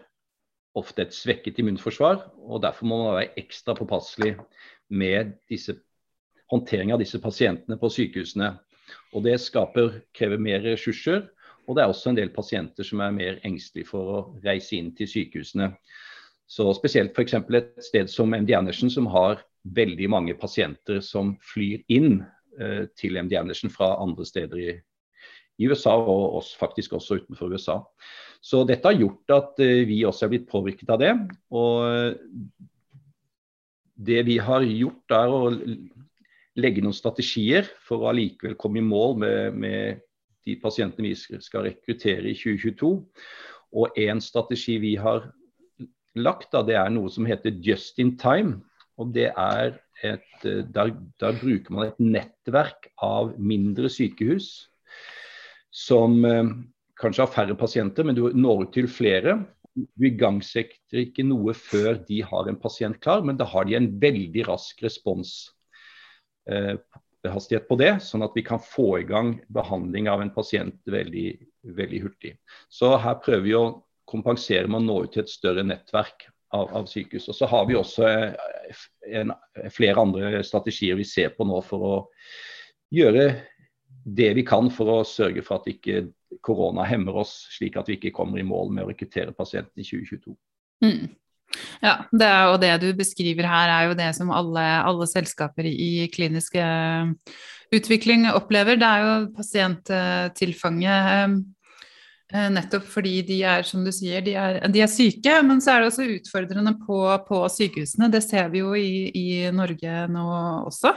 ofte 0.77 1.03
et 1.03 1.15
svekket 1.15 1.59
immunforsvar. 1.61 2.23
og 2.37 2.63
Derfor 2.65 2.89
må 2.89 3.03
man 3.03 3.19
være 3.19 3.37
ekstra 3.41 3.75
påpasselig 3.77 4.35
med 4.89 5.35
disse, 5.49 5.77
håndtering 6.49 6.93
av 6.93 7.01
disse 7.01 7.21
pasientene 7.21 7.77
på 7.77 7.91
sykehusene. 7.93 8.55
Og 9.13 9.25
Det 9.25 9.37
skaper, 9.41 10.01
krever 10.13 10.41
mer 10.41 10.63
ressurser. 10.65 11.27
Og 11.69 11.75
det 11.77 11.83
er 11.83 11.91
også 11.91 12.09
en 12.09 12.17
del 12.17 12.31
pasienter 12.33 12.85
som 12.87 13.01
er 13.05 13.13
mer 13.13 13.35
engstelige 13.45 13.91
for 13.91 14.09
å 14.09 14.21
reise 14.41 14.73
inn 14.79 14.89
til 14.97 15.09
sykehusene. 15.09 15.67
Så 16.49 16.65
Spesielt 16.73 17.13
f.eks. 17.13 17.35
et 17.53 17.83
sted 17.85 18.09
som 18.09 18.33
MD 18.33 18.55
Andersen, 18.57 18.89
som 18.89 19.07
har 19.13 19.43
veldig 19.69 20.07
mange 20.09 20.33
pasienter 20.39 20.97
som 21.05 21.35
flyr 21.45 21.83
inn 21.93 22.23
eh, 22.59 22.87
til 22.97 23.19
MD 23.21 23.35
Andersen 23.37 23.69
fra 23.69 23.91
andre 24.01 24.25
steder 24.25 24.57
i, 24.57 24.73
i 25.61 25.69
USA, 25.69 25.93
og 25.93 26.39
oss 26.39 26.55
faktisk 26.57 26.97
også 26.97 27.19
utenfor 27.21 27.53
USA. 27.53 27.77
Så 28.41 28.63
dette 28.65 28.87
har 28.87 28.97
gjort 28.97 29.35
at 29.35 29.61
eh, 29.61 29.85
vi 29.85 30.01
også 30.09 30.25
er 30.25 30.33
blitt 30.33 30.49
påvirket 30.49 30.89
av 30.89 31.03
det. 31.03 31.13
Og 31.53 32.17
det 33.99 34.25
vi 34.25 34.39
har 34.41 34.65
gjort, 34.65 35.17
er 35.19 35.29
å 35.29 35.43
legge 36.59 36.81
noen 36.81 36.97
strategier 36.97 37.67
for 37.85 38.01
å 38.01 38.09
allikevel 38.09 38.57
komme 38.59 38.81
i 38.81 38.85
mål 38.89 39.19
med, 39.21 39.59
med 39.59 40.05
de 40.47 40.55
pasientene 40.57 41.11
vi 41.11 41.41
skal 41.43 41.67
rekruttere 41.67 42.31
i 42.31 42.37
2022. 42.37 42.95
Og 43.77 43.99
en 44.01 44.23
strategi 44.23 44.79
vi 44.81 44.95
har 44.97 45.27
lagt, 46.17 46.49
da, 46.55 46.63
det 46.65 46.79
er 46.79 46.89
noe 46.93 47.11
som 47.13 47.27
heter 47.29 47.53
just 47.61 47.99
in 47.99 48.15
time. 48.17 48.63
og 48.99 49.13
det 49.15 49.29
er 49.31 49.77
et, 50.03 50.31
eh, 50.43 50.65
der, 50.67 50.91
der, 51.19 51.37
bruker 51.39 51.75
man 51.75 51.87
et 51.87 51.99
nettverk 51.99 52.89
av 53.03 53.33
mindre 53.39 53.89
sykehus 53.91 54.69
som 55.71 56.25
eh, 56.27 56.51
kanskje 56.99 57.23
har 57.23 57.33
færre 57.33 57.55
pasienter, 57.59 58.03
men 58.03 58.15
du 58.17 58.29
når 58.35 58.65
ut 58.65 58.73
til 58.75 58.87
flere. 58.91 59.37
Du 59.75 60.07
igangsetter 60.09 60.97
ikke 61.05 61.23
noe 61.23 61.53
før 61.55 62.05
de 62.07 62.21
har 62.27 62.49
en 62.49 62.59
pasient 62.59 62.99
klar, 63.03 63.23
men 63.23 63.37
da 63.39 63.45
har 63.47 63.65
de 63.67 63.75
en 63.77 63.99
veldig 64.01 64.47
rask 64.49 64.83
responshastighet 64.83 67.61
eh, 67.61 67.67
på 67.69 67.75
det, 67.79 67.93
sånn 68.03 68.25
at 68.25 68.35
vi 68.35 68.43
kan 68.47 68.59
få 68.63 68.97
i 68.99 69.07
gang 69.07 69.37
behandling 69.47 70.09
av 70.11 70.21
en 70.25 70.33
pasient 70.35 70.79
veldig, 70.89 71.29
veldig 71.77 71.99
hurtig. 72.07 72.33
Så 72.67 72.97
her 72.99 73.15
prøver 73.23 73.45
vi 73.47 73.55
å 73.55 73.65
kompensere 74.09 74.67
med 74.67 74.81
å 74.81 74.85
nå 74.87 74.97
ut 75.05 75.15
til 75.15 75.23
et 75.23 75.31
større 75.31 75.65
nettverk 75.65 76.27
av, 76.55 76.69
av 76.81 76.89
sykehus. 76.89 77.29
Og 77.29 77.37
så 77.37 77.49
har 77.49 77.67
vi 77.69 77.77
også 77.77 78.07
eh, 78.09 78.83
en, 79.21 79.33
flere 79.73 80.01
andre 80.01 80.43
strategier 80.45 80.99
vi 80.99 81.07
ser 81.07 81.33
på 81.37 81.47
nå 81.47 81.61
for 81.65 81.85
å 81.85 81.95
gjøre 82.93 83.29
det 84.09 84.31
vi 84.37 84.45
kan 84.47 84.69
for 84.73 84.99
å 84.99 84.99
sørge 85.07 85.43
for 85.45 85.59
at 85.59 85.69
ikke 85.69 86.07
korona 86.45 86.85
hemmer 86.87 87.21
oss, 87.21 87.43
slik 87.53 87.77
at 87.77 87.89
vi 87.89 87.97
ikke 87.97 88.13
kommer 88.15 88.39
i 88.41 88.47
mål 88.47 88.71
med 88.73 88.85
å 88.85 88.91
rekruttere 88.91 89.35
pasienten 89.35 89.81
i 89.81 89.85
2022. 89.85 90.35
Mm. 90.85 91.09
Ja, 91.81 91.95
det 92.13 92.27
er, 92.29 92.51
det 92.61 92.73
du 92.83 92.89
beskriver 92.97 93.47
her 93.49 93.71
er 93.73 93.87
jo 93.89 93.95
det 93.97 94.09
som 94.17 94.29
alle, 94.33 94.63
alle 94.85 95.07
selskaper 95.09 95.65
i 95.65 96.05
klinisk 96.13 96.55
utvikling 97.73 98.27
opplever. 98.31 98.77
Det 98.79 98.89
er 98.89 99.05
jo 99.05 99.15
pasienttilfanget 99.37 101.09
eh, 101.15 101.39
nettopp 102.29 102.85
fordi 102.85 103.15
de 103.25 103.39
er, 103.41 103.63
som 103.65 103.81
du 103.85 103.89
sier, 103.95 104.21
de 104.25 104.35
er, 104.37 104.59
de 104.69 104.83
er 104.85 104.91
syke. 104.91 105.33
Men 105.45 105.61
så 105.63 105.73
er 105.73 105.81
det 105.81 105.91
også 105.91 106.07
utfordrende 106.17 106.75
på, 106.83 107.01
på 107.27 107.43
sykehusene. 107.55 108.11
Det 108.13 108.21
ser 108.25 108.51
vi 108.53 108.63
jo 108.63 108.75
i, 108.77 109.09
i 109.09 109.27
Norge 109.55 110.03
nå 110.13 110.25
også. 110.69 110.93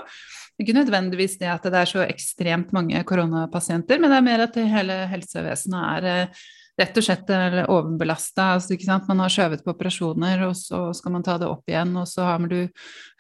Det 0.53 0.61
er 0.61 0.67
ikke 0.67 0.81
nødvendigvis 0.83 1.39
det 1.41 1.49
at 1.49 1.65
det 1.65 1.79
er 1.79 1.89
så 1.89 2.03
ekstremt 2.05 2.75
mange 2.77 3.01
koronapasienter, 3.09 4.01
men 4.01 4.13
det 4.13 4.19
er 4.19 4.27
mer 4.27 4.43
at 4.45 4.59
hele 4.61 4.99
helsevesenet 5.11 5.87
er 5.97 6.11
eh, 6.11 6.43
rett 6.81 6.99
og 6.99 7.05
slett 7.05 7.31
overbelasta. 7.67 8.49
Altså, 8.57 8.77
man 9.09 9.23
har 9.25 9.33
skjøvet 9.33 9.65
på 9.65 9.73
operasjoner, 9.75 10.45
og 10.49 10.57
så 10.57 10.85
skal 10.97 11.17
man 11.17 11.25
ta 11.25 11.39
det 11.41 11.49
opp 11.49 11.69
igjen. 11.69 11.95
Og 12.01 12.09
så 12.09 12.27
har 12.27 12.45
du 12.49 12.61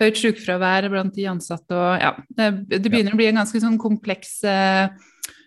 høyt 0.00 0.20
sykefravær 0.20 0.88
blant 0.92 1.14
de 1.16 1.28
ansatte. 1.30 1.76
Og, 1.76 1.96
ja, 2.00 2.14
det, 2.38 2.50
det, 2.72 2.88
begynner 2.88 3.16
å 3.16 3.20
bli 3.20 3.28
en 3.30 3.42
ganske 3.42 3.62
sånn 3.62 3.80
kompleks, 3.80 4.38
eh, 4.48 4.88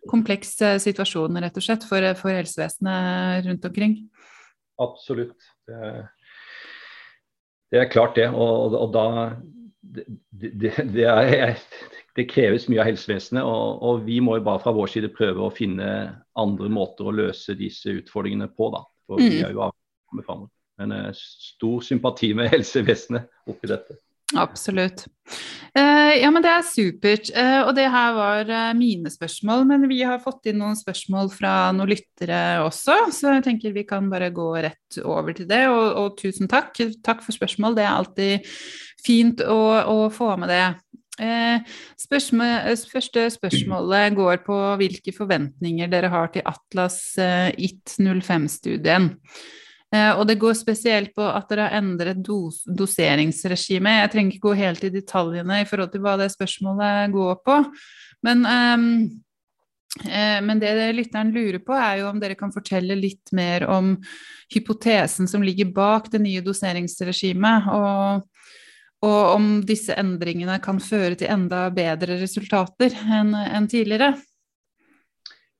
kompleks 0.09 0.55
eh, 0.65 0.77
situasjon 0.81 1.41
rett 1.43 1.57
og 1.57 1.65
slett 1.65 1.85
for, 1.87 2.05
for 2.19 2.35
helsevesenet 2.35 3.47
rundt 3.47 3.67
omkring. 3.69 3.97
Absolutt. 4.81 5.37
Det, 5.67 5.91
det 7.71 7.81
er 7.81 7.91
klart 7.91 8.17
det. 8.19 8.29
Og, 8.33 8.75
og 8.75 8.93
da 8.95 9.05
det, 9.81 10.73
det, 10.93 11.05
er, 11.05 11.55
det, 12.15 12.27
kreves 12.31 12.67
mye 12.71 12.81
av 12.81 12.89
helsevesenet, 12.89 13.43
og, 13.45 13.83
og, 13.85 14.03
vi 14.07 14.19
må 14.23 14.39
jo 14.39 14.45
bare 14.47 14.63
fra 14.63 14.73
vår 14.75 14.91
side 14.95 15.13
prøve 15.15 15.45
å 15.45 15.53
finne 15.53 15.89
andre 16.39 16.71
måter 16.73 17.07
å 17.07 17.15
løse 17.15 17.55
disse 17.59 17.93
utfordringene 18.01 18.49
på. 18.51 18.71
da, 18.73 18.83
for 19.07 19.21
mm. 19.21 19.29
vi 19.29 19.41
er 19.45 19.55
jo 19.55 19.65
avkommet 19.67 20.27
fremover. 20.27 20.51
Men 20.81 20.91
uh, 20.91 21.11
stor 21.15 21.83
sympati 21.87 22.33
med 22.35 22.51
helsevesenet 22.51 23.29
oppi 23.47 23.69
dette. 23.71 23.95
Absolutt. 24.33 25.05
Uh, 25.75 26.13
ja, 26.17 26.29
men 26.33 26.41
det 26.41 26.49
er 26.49 26.63
supert. 26.65 27.29
Uh, 27.35 27.67
og 27.67 27.73
det 27.77 27.85
her 27.91 28.13
var 28.17 28.49
uh, 28.49 28.71
mine 28.77 29.11
spørsmål, 29.11 29.65
men 29.69 29.85
vi 29.91 29.99
har 30.07 30.21
fått 30.23 30.49
inn 30.49 30.57
noen 30.61 30.77
spørsmål 30.79 31.29
fra 31.33 31.53
noen 31.75 31.91
lyttere 31.91 32.39
også, 32.63 32.97
så 33.13 33.35
jeg 33.35 33.45
tenker 33.45 33.75
vi 33.75 33.85
kan 33.87 34.07
bare 34.09 34.31
gå 34.33 34.47
rett 34.65 34.99
over 35.03 35.35
til 35.37 35.49
det. 35.49 35.65
Og, 35.69 35.85
og 36.01 36.17
tusen 36.21 36.49
takk. 36.51 36.73
Takk 37.05 37.21
for 37.25 37.37
spørsmål. 37.37 37.77
Det 37.77 37.85
er 37.85 37.93
alltid 37.93 38.49
fint 39.05 39.45
å, 39.45 39.59
å 39.93 39.97
få 40.13 40.33
med 40.41 40.53
det. 40.53 40.65
Spørsmål, 41.95 42.73
første 42.91 43.21
spørsmålet 43.31 44.17
går 44.17 44.41
på 44.43 44.57
hvilke 44.81 45.13
forventninger 45.15 45.87
dere 45.87 46.09
har 46.11 46.27
til 46.33 46.43
Atlas 46.49 46.97
IT05-studien. 47.15 49.13
Eh, 49.93 50.11
og 50.17 50.25
det 50.27 50.39
går 50.41 50.55
spesielt 50.57 51.13
på 51.15 51.25
at 51.25 51.49
dere 51.51 51.67
har 51.67 51.77
endret 51.79 52.23
dos 52.25 52.63
doseringsregime. 52.65 53.99
Jeg 54.01 54.11
trenger 54.13 54.33
ikke 54.33 54.47
gå 54.47 54.55
helt 54.57 54.87
i 54.87 54.93
detaljene 54.93 55.61
i 55.61 55.67
forhold 55.69 55.93
til 55.93 56.03
hva 56.05 56.15
det 56.21 56.31
spørsmålet 56.33 57.13
går 57.13 57.37
på. 57.45 57.59
Men, 58.25 58.45
um, 58.49 58.85
eh, 60.07 60.39
men 60.41 60.61
det 60.61 60.73
lytteren 60.97 61.33
lurer 61.35 61.61
på, 61.63 61.75
er 61.77 62.01
jo 62.01 62.09
om 62.09 62.21
dere 62.21 62.37
kan 62.39 62.53
fortelle 62.55 62.97
litt 62.97 63.33
mer 63.35 63.67
om 63.69 63.95
hypotesen 64.53 65.29
som 65.29 65.45
ligger 65.45 65.69
bak 65.75 66.09
det 66.13 66.23
nye 66.23 66.41
doseringsregimet, 66.45 67.69
og, 67.75 68.25
og 69.05 69.21
om 69.35 69.51
disse 69.67 69.93
endringene 69.93 70.57
kan 70.63 70.81
føre 70.81 71.13
til 71.19 71.29
enda 71.29 71.67
bedre 71.73 72.17
resultater 72.23 72.97
enn 73.05 73.35
en 73.37 73.69
tidligere. 73.69 74.15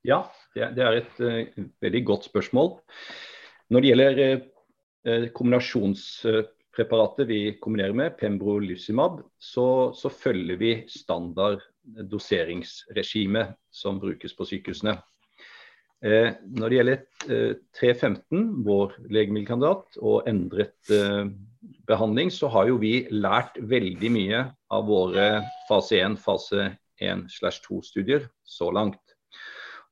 Ja, 0.06 0.26
det 0.56 0.82
er 0.82 1.00
et 1.04 1.22
uh, 1.22 1.64
veldig 1.86 2.04
godt 2.10 2.28
spørsmål. 2.32 2.76
Når 3.74 3.82
det 3.82 3.90
gjelder 3.90 4.20
eh, 4.22 4.44
eh, 5.10 5.26
kombinasjonspreparatet 5.34 7.26
vi 7.30 7.40
kombinerer 7.62 7.96
med, 7.98 8.18
pembrolizumab, 8.20 9.24
så, 9.42 9.92
så 9.98 10.12
følger 10.14 10.60
vi 10.62 10.72
standard 10.92 11.64
doseringsregime 11.84 13.48
som 13.74 14.00
brukes 14.02 14.36
på 14.38 14.46
sykehusene. 14.52 14.98
Eh, 16.06 16.38
når 16.46 16.70
det 16.70 16.78
gjelder 16.78 17.00
315, 17.80 18.46
vår 18.68 18.94
legemiddelkandidat, 19.10 19.98
og 19.98 20.30
endret 20.30 20.94
behandling, 21.90 22.30
så 22.30 22.52
har 22.54 22.70
jo 22.70 22.78
vi 22.78 23.08
lært 23.10 23.58
veldig 23.58 24.12
mye 24.14 24.44
av 24.70 24.86
våre 24.86 25.30
fase 25.70 25.98
1, 26.06 26.20
fase 26.22 26.70
1-2-studier 27.02 28.30
så 28.46 28.70
langt. 28.70 29.02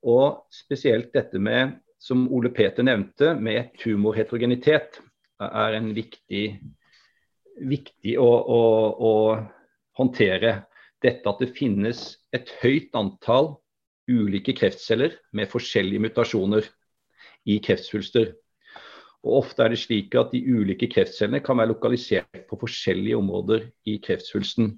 Og 0.06 0.44
spesielt 0.54 1.10
dette 1.16 1.42
med 1.42 1.80
som 2.04 2.26
Ole 2.36 2.52
Peter 2.52 2.84
nevnte, 2.84 3.32
med 3.40 3.72
tumorheterogenitet, 3.80 5.00
er 5.40 5.76
en 5.78 5.94
viktig, 5.96 6.44
viktig 7.64 8.16
å, 8.20 8.28
å, 8.28 8.62
å, 9.00 9.12
håndtere. 10.00 10.58
Dette 11.04 11.30
at 11.30 11.40
det 11.40 11.54
finnes 11.56 12.04
et 12.36 12.52
høyt 12.62 12.96
antall 13.00 13.54
ulike 14.12 14.56
kreftceller 14.56 15.16
med 15.36 15.52
forskjellige 15.52 16.04
mutasjoner 16.04 16.68
i 17.48 17.60
kreftsvulster. 17.64 18.34
Og 19.24 19.40
Ofte 19.40 19.64
er 19.64 19.72
det 19.72 19.80
slik 19.80 20.16
at 20.20 20.36
de 20.36 20.44
ulike 20.44 20.90
kreftcellene 20.92 21.44
kan 21.44 21.60
være 21.60 21.72
lokalisert 21.72 22.44
på 22.50 22.60
forskjellige 22.60 23.20
områder 23.20 23.70
i 23.88 23.96
kreftsvulsten. 24.04 24.74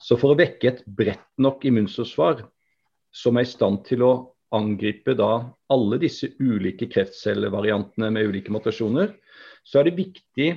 Så 0.00 0.16
for 0.16 0.32
å 0.32 0.40
vekke 0.40 0.72
et 0.72 0.84
bredt 0.88 1.28
nok 1.36 1.66
immunforsvar 1.68 2.46
som 3.12 3.36
er 3.36 3.44
i 3.44 3.50
stand 3.50 3.82
til 3.88 4.06
å 4.06 4.12
angripe 4.56 5.14
da 5.18 5.32
alle 5.70 5.98
disse 6.02 6.32
ulike 6.40 6.88
kreftcellevariantene 6.90 8.10
med 8.14 8.30
ulike 8.30 8.52
mutasjoner, 8.54 9.14
så 9.64 9.80
er 9.80 9.88
det 9.88 9.98
viktig 10.00 10.50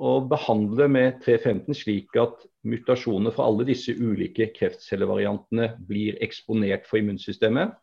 å 0.00 0.16
behandle 0.24 0.86
med 0.88 1.20
315 1.24 1.76
slik 1.76 2.16
at 2.20 2.46
mutasjoner 2.66 3.34
fra 3.34 3.46
alle 3.50 3.66
disse 3.68 3.92
ulike 3.92 4.48
kreftcellevariantene 4.56 5.74
blir 5.86 6.18
eksponert 6.24 6.88
for 6.88 7.00
immunsystemet, 7.02 7.74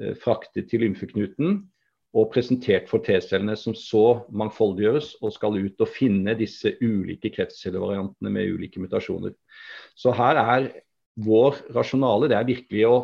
eh, 0.00 0.14
fraktet 0.20 0.70
til 0.70 0.84
lymfeknuten 0.86 1.62
og 2.14 2.30
presentert 2.30 2.88
for 2.88 3.02
T-cellene, 3.02 3.56
som 3.58 3.74
så 3.74 4.24
mangfoldiggjøres 4.30 5.16
og 5.20 5.34
skal 5.34 5.58
ut 5.58 5.82
og 5.82 5.90
finne 5.90 6.36
disse 6.38 6.76
ulike 6.80 7.32
kreftcellevariantene 7.34 8.30
med 8.30 8.54
ulike 8.54 8.80
mutasjoner. 8.80 9.34
Så 9.98 10.14
her 10.14 10.38
er 10.38 10.70
vår 11.20 11.58
rasjonale 11.74 12.30
det 12.30 12.38
er 12.38 12.48
virkelig 12.48 12.86
å 12.88 12.96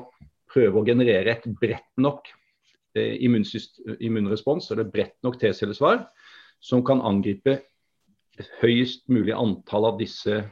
prøve 0.50 0.80
å 0.80 0.86
generere 0.86 1.36
et 1.36 1.48
bredt 1.60 1.90
nok 2.00 2.28
eh, 2.98 3.16
immunrespons, 3.22 4.70
eller 4.72 4.88
bredt 4.90 5.16
nok 5.26 5.38
T-cellesvar, 5.40 6.04
som 6.60 6.84
kan 6.84 7.02
angripe 7.06 7.60
høyest 8.60 9.06
mulig 9.12 9.34
antall 9.36 9.90
av 9.90 10.00
disse 10.00 10.42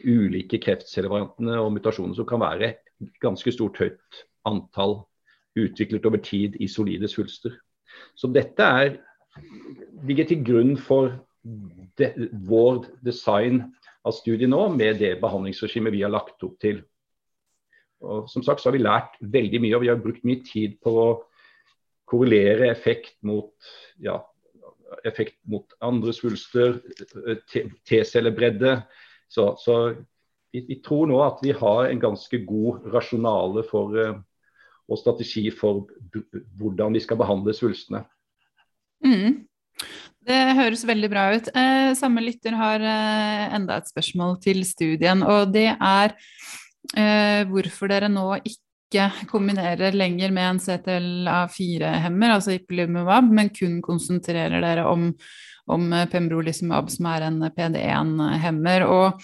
ulike 0.00 0.60
kreftcellevariantene 0.62 1.58
og 1.60 1.72
mutasjonene, 1.76 2.16
som 2.16 2.28
kan 2.28 2.42
være 2.42 2.74
ganske 3.22 3.52
stort 3.54 3.80
høyt 3.80 4.24
antall 4.48 5.00
utviklet 5.58 6.06
over 6.06 6.22
tid 6.22 6.56
i 6.62 6.68
solide 6.70 7.08
svulster. 7.10 7.56
Så 8.14 8.30
dette 8.32 8.62
er, 8.64 8.94
ligger 10.06 10.28
til 10.30 10.44
grunn 10.46 10.76
for 10.78 11.12
de, 11.98 12.10
vår 12.46 12.84
design 13.04 13.64
av 14.06 14.14
studiet 14.16 14.50
nå, 14.50 14.62
med 14.74 15.00
det 15.02 15.16
behandlingsregimet 15.22 15.94
vi 15.94 16.04
har 16.04 16.12
lagt 16.12 16.42
opp 16.46 16.56
til. 16.62 16.82
Og 18.00 18.30
som 18.32 18.44
sagt 18.44 18.62
så 18.62 18.70
har 18.70 18.76
vi 18.76 18.84
lært 18.84 19.18
veldig 19.20 19.60
mye, 19.62 19.74
og 19.76 19.84
vi 19.84 19.90
har 19.92 20.00
brukt 20.00 20.24
mye 20.26 20.42
tid 20.46 20.78
på 20.82 20.94
å 21.02 21.08
korrelere 22.10 22.70
effekt 22.72 23.16
mot, 23.26 23.52
ja, 24.02 24.16
effekt 25.06 25.38
mot 25.50 25.76
andre 25.84 26.14
svulster, 26.16 26.80
T-cellebredde. 27.86 28.80
Så, 29.30 29.52
så 29.62 29.76
vi, 30.50 30.64
vi, 30.66 30.80
tror 30.82 31.06
nå 31.10 31.20
at 31.22 31.44
vi 31.44 31.54
har 31.54 31.86
en 31.86 32.02
ganske 32.02 32.42
god 32.48 32.88
rasjonale 32.94 33.62
for, 33.68 33.94
uh, 33.94 34.16
og 34.90 34.98
strategi 34.98 35.46
for 35.54 35.84
hvordan 36.58 36.96
vi 36.96 37.04
skal 37.04 37.20
behandle 37.20 37.54
svulstene. 37.54 38.02
Mm. 39.06 39.44
Det 40.26 40.40
høres 40.58 40.82
veldig 40.84 41.08
bra 41.08 41.28
ut. 41.32 41.46
Eh, 41.56 41.92
samme 41.96 42.22
lytter 42.24 42.56
har 42.58 42.82
eh, 42.84 43.44
enda 43.56 43.78
et 43.80 43.88
spørsmål 43.88 44.36
til 44.44 44.60
studien, 44.68 45.22
og 45.24 45.54
det 45.54 45.70
er 45.72 46.12
eh, 46.12 46.59
hvorfor 46.90 47.90
dere 47.92 48.08
nå 48.10 48.24
ikke 48.40 49.06
kombinerer 49.30 49.94
lenger 49.94 50.32
med 50.34 50.46
en 50.48 50.60
CTLA4-hemmer, 50.64 52.32
altså 52.34 52.56
ipilimumab, 52.56 53.28
men 53.30 53.52
kun 53.54 53.76
konsentrerer 53.84 54.64
dere 54.64 54.86
om, 54.90 55.10
om 55.70 55.86
pembrolizumab, 56.10 56.90
som 56.90 57.06
er 57.12 57.28
en 57.28 57.38
PD1-hemmer. 57.54 58.86
og 58.88 59.20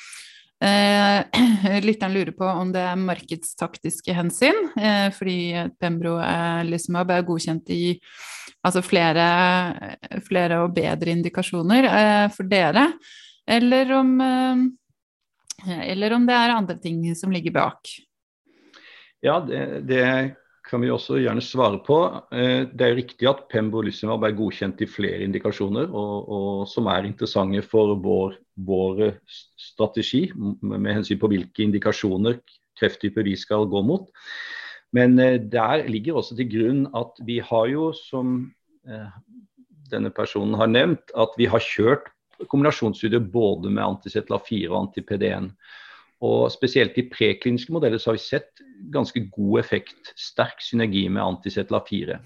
Eh, 0.64 1.25
lytteren 1.85 2.14
lurer 2.14 2.33
på 2.33 2.47
om 2.49 2.71
det 2.73 2.81
er 2.81 2.97
markedstaktiske 2.97 4.14
hensyn, 4.16 4.57
eh, 4.81 5.11
fordi 5.12 5.69
pembrolizumab 5.81 7.12
er 7.12 7.27
godkjent 7.29 7.73
i 7.77 7.99
altså 8.64 8.81
flere, 8.83 9.27
flere 10.25 10.62
og 10.64 10.73
bedre 10.77 11.12
indikasjoner 11.12 11.90
eh, 11.90 12.25
for 12.33 12.49
dere, 12.49 12.88
eller 13.47 13.92
om 13.99 14.16
eh, 14.25 14.64
eller 15.64 16.16
om 16.16 16.27
det 16.29 16.35
er 16.37 16.57
andre 16.57 16.77
ting 16.81 17.01
som 17.16 17.33
ligger 17.33 17.55
bak. 17.57 17.92
Ja, 19.25 19.40
det, 19.40 19.62
det, 19.88 20.03
kan 20.66 20.83
vi 20.83 20.90
også 20.90 21.21
gjerne 21.23 21.42
svare 21.45 21.79
på. 21.87 21.99
Eh, 22.35 22.66
det 22.75 22.87
er 22.87 22.97
riktig 22.99 23.29
at 23.31 23.45
pembrolizumab 23.53 24.25
er 24.27 24.35
godkjent 24.37 24.83
i 24.83 24.88
flere 24.90 25.23
indikasjoner, 25.27 25.87
og, 25.95 26.27
og 26.27 26.64
som 26.71 26.88
er 26.90 27.07
interessante 27.07 27.62
for 27.66 27.95
vår, 28.03 28.37
vår, 28.66 29.05
strategi 29.61 30.27
med 30.35 30.90
hensyn 30.95 31.21
på 31.21 31.31
hvilke 31.31 31.66
indikasjoner 31.66 32.38
krefttyper 32.81 33.27
vi 33.27 33.37
skal 33.38 33.69
gå 33.71 33.83
mot. 33.87 34.11
Men 34.97 35.19
eh, 35.23 35.38
der 35.38 35.87
ligger 35.90 36.19
også 36.19 36.38
til 36.38 36.51
grunn 36.51 36.85
at 36.99 37.23
vi 37.27 37.38
har 37.45 37.71
jo, 37.71 37.92
som 37.95 38.38
eh, 38.88 39.09
denne 39.92 40.11
personen 40.11 40.59
har 40.59 40.71
nevnt, 40.71 41.14
at 41.14 41.38
vi 41.38 41.47
har 41.51 41.62
kjørt 41.62 42.11
kombinasjonsstudier 42.44 43.22
både 43.33 43.70
med 43.72 43.85
antisetla 43.85 44.38
4 44.49 44.70
og 44.70 44.79
anti-PD1. 44.85 45.51
Og 46.27 46.46
Spesielt 46.53 46.96
i 47.01 47.07
prekliniske 47.12 47.75
modeller 47.75 48.01
så 48.01 48.11
har 48.11 48.18
vi 48.18 48.25
sett 48.25 48.64
ganske 48.92 49.20
god 49.33 49.61
effekt, 49.61 50.12
sterk 50.16 50.62
synergi 50.64 51.07
med 51.12 51.25
antisetla 51.25 51.83
4. 51.88 52.18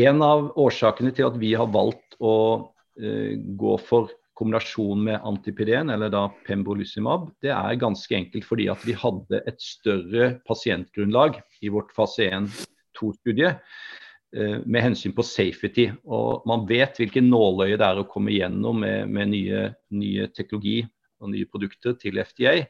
En 0.00 0.22
av 0.22 0.50
årsakene 0.58 1.12
til 1.14 1.26
at 1.26 1.38
vi 1.38 1.52
har 1.58 1.70
valgt 1.70 2.18
å 2.22 2.34
uh, 2.70 3.32
gå 3.34 3.76
for 3.86 4.10
kombinasjon 4.40 5.02
med 5.04 5.26
antipideen, 5.26 5.90
eller 5.92 6.12
da 6.12 6.24
pembrolizumab, 6.46 7.28
det 7.44 7.50
er 7.52 7.80
ganske 7.80 8.14
enkelt 8.16 8.46
fordi 8.48 8.70
at 8.72 8.86
vi 8.88 8.94
hadde 8.96 9.42
et 9.50 9.58
større 9.60 10.30
pasientgrunnlag 10.48 11.42
i 11.60 11.72
vårt 11.74 11.90
fase 11.96 12.30
1-2-studie 12.30 13.52
uh, 13.52 13.99
med 14.30 14.84
hensyn 14.84 15.14
på 15.16 15.24
safety. 15.26 15.88
Og 16.06 16.44
man 16.46 16.62
vet 16.68 17.00
hvilken 17.00 17.26
nåløye 17.32 17.74
det 17.74 17.86
er 17.86 17.98
å 17.98 18.06
komme 18.06 18.30
igjennom 18.30 18.78
med, 18.84 19.10
med 19.10 19.32
nye, 19.32 19.62
nye 19.90 20.28
teknologi 20.36 20.84
og 21.20 21.32
nye 21.32 21.48
produkter 21.50 21.96
til 21.98 22.20
FDA. 22.22 22.60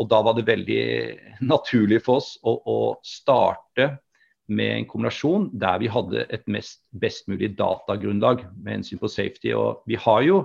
Og 0.00 0.08
da 0.08 0.22
var 0.24 0.36
det 0.36 0.46
veldig 0.48 0.84
naturlig 1.44 2.00
for 2.06 2.22
oss 2.22 2.36
å, 2.42 2.54
å 2.54 2.78
starte 3.04 3.90
med 4.52 4.76
en 4.76 4.86
kombinasjon 4.88 5.48
der 5.60 5.80
vi 5.82 5.90
hadde 5.92 6.24
et 6.32 6.46
mest, 6.50 6.82
best 6.90 7.28
mulig 7.30 7.52
datagrunnlag 7.58 8.46
med 8.56 8.78
hensyn 8.78 9.00
på 9.00 9.10
safety. 9.10 9.52
Og 9.56 9.84
vi 9.88 9.98
har 10.00 10.22
jo, 10.26 10.38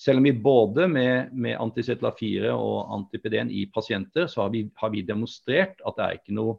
selv 0.00 0.22
om 0.22 0.28
vi 0.28 0.34
både 0.46 0.86
med, 0.90 1.34
med 1.34 1.58
antisetla 1.60 2.14
4 2.18 2.54
og 2.54 2.94
antipeden 2.98 3.50
i 3.50 3.66
pasienter, 3.74 4.28
så 4.30 4.44
har 4.44 4.54
vi, 4.54 4.64
har 4.80 4.94
vi 4.94 5.04
demonstrert 5.06 5.82
at 5.84 5.98
det 5.98 6.06
er 6.06 6.20
ikke 6.20 6.38
noe 6.38 6.58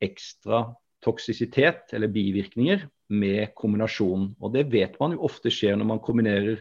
ekstra 0.00 0.64
toksisitet 1.04 1.94
eller 1.96 2.12
bivirkninger 2.12 2.86
med 3.08 3.54
kombinasjonen. 3.58 4.34
Og 4.40 4.52
det 4.54 4.66
vet 4.72 4.98
man 5.00 5.16
jo 5.16 5.24
ofte 5.28 5.52
skjer 5.52 5.78
når 5.78 5.88
man 5.94 6.02
kombinerer 6.04 6.60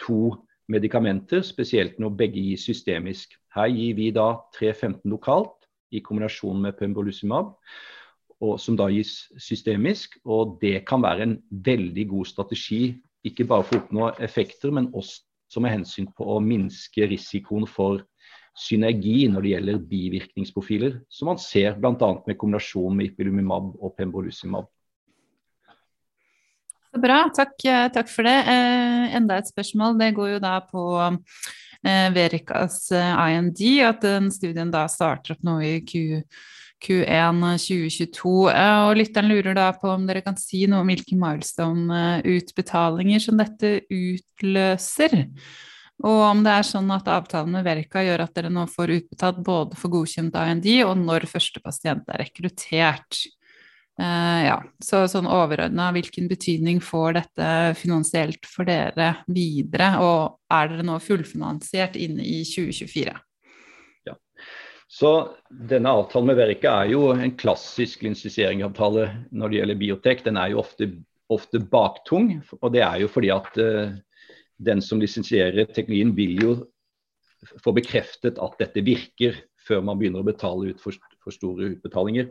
to 0.00 0.34
medikamenter, 0.72 1.42
spesielt 1.44 1.98
når 2.00 2.16
begge 2.18 2.42
gis 2.42 2.66
systemisk. 2.68 3.34
Her 3.54 3.68
gir 3.72 3.96
vi 3.98 4.10
da 4.14 4.34
315 4.56 5.10
lokalt 5.10 5.66
i 5.92 6.00
kombinasjon 6.00 6.62
med 6.62 6.78
pembrolizumab, 6.78 7.52
som 8.58 8.76
da 8.78 8.88
gis 8.90 9.28
systemisk. 9.38 10.16
og 10.24 10.58
Det 10.60 10.84
kan 10.86 11.02
være 11.02 11.22
en 11.22 11.36
veldig 11.50 12.08
god 12.08 12.26
strategi, 12.26 12.96
ikke 13.24 13.46
bare 13.46 13.66
for 13.66 13.78
å 13.78 13.82
oppnå 13.82 14.08
effekter, 14.24 14.70
men 14.70 14.90
også 14.94 15.60
med 15.60 15.76
hensyn 15.76 16.08
på 16.16 16.26
å 16.32 16.40
minske 16.40 17.06
risikoen 17.10 17.66
for 17.68 18.02
synergi 18.58 19.28
når 19.32 19.44
det 19.44 19.52
gjelder 19.54 19.80
bivirkningsprofiler, 19.88 21.00
som 21.08 21.30
man 21.32 21.40
ser 21.40 21.78
bl.a. 21.80 22.10
med 22.26 22.38
kombinasjon 22.38 22.96
med 22.96 23.10
ipilimumab 23.10 23.74
og 23.80 23.94
pembrolizumab. 23.96 24.68
Bra, 26.92 27.22
takk, 27.32 27.56
eh, 27.64 27.88
takk 27.88 28.10
for 28.12 28.28
det. 28.28 28.36
Eh, 28.52 29.14
enda 29.16 29.38
et 29.40 29.48
spørsmål. 29.48 29.96
Det 29.98 30.14
går 30.14 30.34
jo 30.34 30.40
da 30.44 30.58
på 30.60 30.82
eh, 31.08 32.08
Verikas 32.12 32.92
eh, 32.92 33.32
IND, 33.32 33.56
at 33.88 34.02
den 34.04 34.30
studien 34.30 34.70
da 34.70 34.84
starter 34.92 35.32
opp 35.32 35.46
nå 35.46 35.60
i 35.64 35.80
Q, 35.88 36.20
Q1 36.84 37.40
2022. 37.62 38.52
Eh, 38.52 38.80
og 38.84 38.96
lytteren 39.00 39.32
lurer 39.32 39.56
da 39.56 39.72
på 39.72 39.88
om 39.94 40.04
dere 40.08 40.20
kan 40.20 40.36
si 40.36 40.66
noe 40.68 40.80
om 40.84 40.92
hvilke 40.92 41.16
milestone-utbetalinger 41.16 43.20
som 43.24 43.40
dette 43.40 43.88
utløser. 43.88 45.32
Og 46.02 46.22
om 46.26 46.40
det 46.42 46.56
er 46.58 46.66
sånn 46.66 46.90
at 46.90 47.06
avtalen 47.10 47.54
med 47.54 47.66
Verka 47.66 48.02
gjør 48.02 48.24
at 48.24 48.34
dere 48.34 48.50
nå 48.50 48.64
får 48.70 48.96
utbetalt 48.96 49.38
både 49.46 49.78
for 49.78 49.92
godkjent 49.92 50.34
IND 50.34 50.66
og 50.88 50.96
når 50.98 51.28
første 51.30 51.62
pasient 51.62 52.10
er 52.10 52.24
rekruttert. 52.24 53.20
Uh, 54.00 54.40
ja, 54.42 54.56
så 54.82 55.04
sånn 55.10 55.28
overordna, 55.30 55.90
hvilken 55.94 56.26
betydning 56.30 56.80
får 56.82 57.18
dette 57.20 57.48
finansielt 57.78 58.48
for 58.48 58.66
dere 58.66 59.10
videre, 59.28 59.92
og 60.00 60.40
er 60.50 60.72
dere 60.72 60.86
nå 60.88 60.96
fullfinansiert 61.04 61.98
inne 62.00 62.24
i 62.24 62.40
2024? 62.48 63.12
Ja, 64.08 64.16
så 64.90 65.12
denne 65.52 65.92
avtalen 65.92 66.32
med 66.32 66.40
Verica 66.40 66.78
er 66.80 66.94
jo 66.96 67.10
en 67.12 67.36
klassisk 67.38 68.02
lisensieringsavtale 68.08 69.10
når 69.30 69.52
det 69.52 69.60
gjelder 69.60 69.82
biotek. 69.84 70.24
Den 70.24 70.40
er 70.40 70.54
jo 70.54 70.64
ofte, 70.64 70.88
ofte 71.30 71.60
baktung, 71.60 72.40
og 72.58 72.72
det 72.74 72.82
er 72.88 73.04
jo 73.04 73.12
fordi 73.12 73.30
at 73.36 73.60
uh, 73.60 73.92
den 74.62 74.82
som 74.84 75.00
lisensierer 75.02 75.68
teknologien 75.70 76.14
vil 76.16 76.38
jo 76.42 76.54
få 77.62 77.74
bekreftet 77.74 78.38
at 78.42 78.58
dette 78.60 78.84
virker 78.86 79.36
før 79.62 79.82
man 79.86 79.98
begynner 79.98 80.22
å 80.22 80.26
betale 80.26 80.72
ut 80.72 80.82
for, 80.82 80.96
for 81.22 81.34
store 81.34 81.72
utbetalinger. 81.74 82.30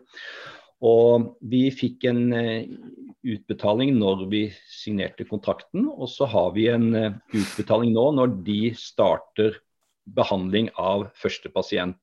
Og 0.82 1.36
vi 1.46 1.68
fikk 1.74 2.08
en 2.10 2.22
eh, 2.34 2.70
utbetaling 3.22 3.94
når 4.00 4.24
vi 4.32 4.46
signerte 4.72 5.28
kontrakten, 5.30 5.86
og 5.92 6.10
så 6.10 6.26
har 6.32 6.56
vi 6.56 6.66
en 6.74 6.88
eh, 6.98 7.20
utbetaling 7.38 7.94
nå 7.94 8.08
når 8.18 8.40
de 8.48 8.62
starter 8.80 9.60
behandling 10.18 10.72
av 10.82 11.12
første 11.22 11.52
pasient. 11.54 12.00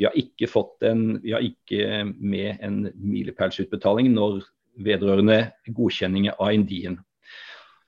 Vi 0.00 0.06
har 0.08 0.16
ikke, 0.16 0.48
en, 0.88 1.18
vi 1.20 1.34
har 1.36 1.44
ikke 1.44 2.06
med 2.06 2.62
en 2.64 2.86
milepælsutbetaling 2.94 4.08
når 4.14 4.40
vedrørende 4.86 5.50
godkjenning 5.76 6.30
av 6.32 6.54
Indien. 6.56 6.98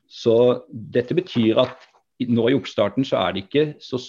Så 0.08 0.64
dette 0.72 1.14
betyr 1.16 1.60
at 1.60 1.86
nå 2.28 2.48
i 2.48 2.56
oppstarten 2.56 3.06
så 3.06 3.20
er 3.20 3.34
det 3.36 3.44
ikke 3.46 3.66
så 3.84 4.00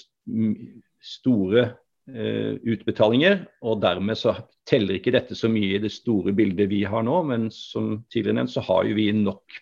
store 1.04 1.70
Eh, 2.10 2.56
utbetalinger. 2.66 3.44
og 3.62 3.82
Dermed 3.82 4.18
så 4.18 4.34
teller 4.66 4.98
ikke 4.98 5.14
dette 5.14 5.36
så 5.38 5.50
mye 5.52 5.76
i 5.76 5.82
det 5.82 5.92
store 5.94 6.34
bildet 6.34 6.70
vi 6.72 6.82
har 6.88 7.04
nå, 7.06 7.22
men 7.28 7.50
som 7.54 8.00
tidligere 8.10 8.40
nevnt 8.40 8.54
så 8.54 8.64
har 8.66 8.88
jo 8.88 8.96
vi 8.98 9.12
nok 9.14 9.60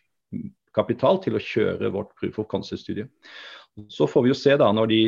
kapital 0.75 1.19
til 1.23 1.35
å 1.35 1.43
kjøre 1.43 1.91
vårt 1.91 2.13
proof 2.15 2.39
of 2.39 2.47
concept-studie. 2.47 3.07
Så 3.91 4.07
får 4.07 4.23
vi 4.23 4.31
jo 4.31 4.37
se 4.37 4.55
da 4.59 4.69
når 4.71 4.91
de, 4.93 5.01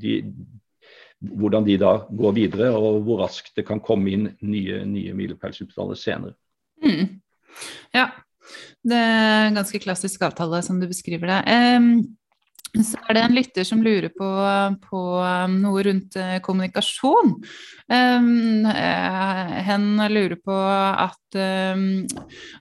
de, 0.00 0.14
hvordan 1.20 1.66
de 1.66 1.76
da 1.82 1.92
går 2.08 2.36
videre, 2.38 2.70
og 2.72 3.02
hvor 3.04 3.20
raskt 3.26 3.52
det 3.58 3.66
kan 3.68 3.82
komme 3.84 4.14
inn 4.14 4.30
nye, 4.40 4.80
nye 4.88 5.12
milepælsutbetalinger 5.18 6.00
senere. 6.00 6.38
Mm. 6.84 7.18
Ja, 7.92 8.08
det 8.84 8.98
er 9.00 9.48
en 9.48 9.56
ganske 9.60 9.80
klassisk 9.82 10.26
avtale 10.26 10.60
som 10.64 10.80
du 10.80 10.86
beskriver 10.90 11.30
det. 11.30 11.40
Um, 11.48 11.88
så 12.74 12.98
er 13.06 13.14
det 13.14 13.20
en 13.22 13.36
lytter 13.36 13.66
som 13.66 13.84
lurer 13.86 14.10
på, 14.10 14.28
på 14.82 15.02
um, 15.22 15.54
noe 15.62 15.84
rundt 15.86 16.16
uh, 16.18 16.40
kommunikasjon. 16.42 17.36
Uh, 17.86 18.66
hen 19.68 19.86
lurer 20.10 20.36
på 20.42 20.58
at, 20.58 21.38
um, 21.38 21.86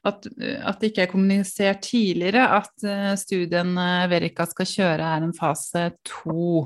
at, 0.05 0.29
at, 0.29 0.77
det 0.79 0.91
ikke 0.91 1.07
er 1.07 1.11
kommunisert 1.15 1.81
tidligere 1.89 2.45
at 2.59 2.85
uh, 2.85 3.11
studien 3.19 3.73
Verica 4.11 4.45
skal 4.49 4.69
kjøre 4.69 5.11
er 5.17 5.27
en 5.27 5.35
fase 5.37 5.89
to. 6.05 6.63